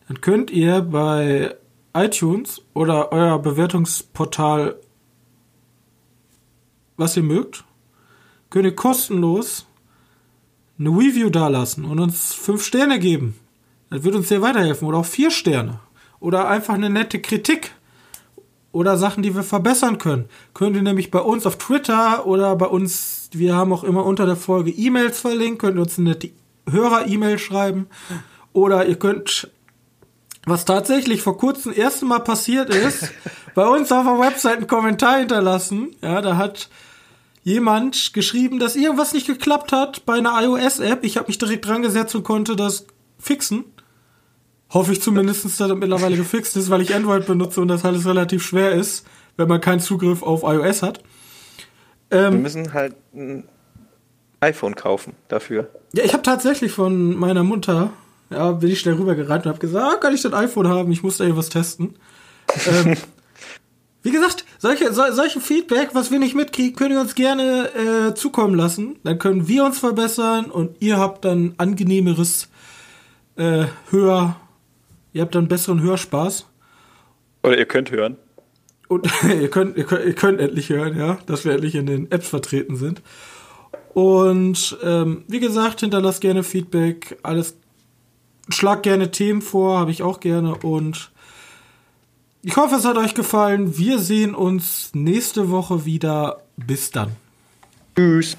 [0.07, 1.55] dann könnt ihr bei
[1.93, 4.75] iTunes oder euer Bewertungsportal,
[6.97, 7.63] was ihr mögt,
[8.49, 9.65] könnt ihr kostenlos
[10.79, 13.35] eine Review dalassen und uns fünf Sterne geben.
[13.89, 14.87] Das wird uns sehr weiterhelfen.
[14.87, 15.79] Oder auch vier Sterne.
[16.19, 17.71] Oder einfach eine nette Kritik
[18.71, 20.25] oder Sachen, die wir verbessern können.
[20.53, 24.25] Könnt ihr nämlich bei uns auf Twitter oder bei uns, wir haben auch immer unter
[24.25, 26.31] der Folge E-Mails verlinkt, könnt ihr uns eine nette
[26.67, 27.87] Hörer-E-Mail schreiben.
[28.51, 29.51] Oder ihr könnt,
[30.45, 33.11] was tatsächlich vor kurzem das erste Mal passiert ist,
[33.55, 35.95] bei uns auf der Website einen Kommentar hinterlassen.
[36.01, 36.69] Ja, da hat
[37.43, 41.03] jemand geschrieben, dass irgendwas nicht geklappt hat bei einer iOS-App.
[41.03, 42.85] Ich habe mich direkt dran gesetzt und konnte das
[43.19, 43.65] fixen.
[44.69, 48.05] Hoffe ich zumindest, dass das mittlerweile gefixt ist, weil ich Android benutze und das alles
[48.05, 49.05] relativ schwer ist,
[49.37, 51.03] wenn man keinen Zugriff auf iOS hat.
[52.09, 53.43] Wir Ähm, müssen halt ein
[54.39, 55.69] iPhone kaufen dafür.
[55.93, 57.91] ja, ich habe tatsächlich von meiner Mutter,
[58.34, 60.91] ja, bin ich schnell rübergerannt und habe gesagt, ah, kann ich das iPhone haben?
[60.91, 61.95] Ich muss da irgendwas testen.
[62.67, 62.97] ähm,
[64.03, 68.13] wie gesagt, solche, so, solche Feedback, was wir nicht mitkriegen, könnt ihr uns gerne äh,
[68.13, 68.97] zukommen lassen.
[69.03, 72.49] Dann können wir uns verbessern und ihr habt dann angenehmeres
[73.38, 74.36] äh, Hör,
[75.13, 76.45] ihr habt dann besseren Hörspaß.
[77.43, 78.17] Oder ihr könnt hören.
[78.88, 82.11] Und ihr könnt, ihr könnt, ihr könnt endlich hören, ja, dass wir endlich in den
[82.11, 83.01] Apps vertreten sind.
[83.93, 87.57] Und ähm, wie gesagt, hinterlasst gerne Feedback, alles,
[88.49, 90.55] schlag gerne Themen vor, habe ich auch gerne.
[90.55, 91.11] Und
[92.41, 93.77] ich hoffe, es hat euch gefallen.
[93.77, 96.41] Wir sehen uns nächste Woche wieder.
[96.57, 97.11] Bis dann.
[97.95, 98.37] Tschüss.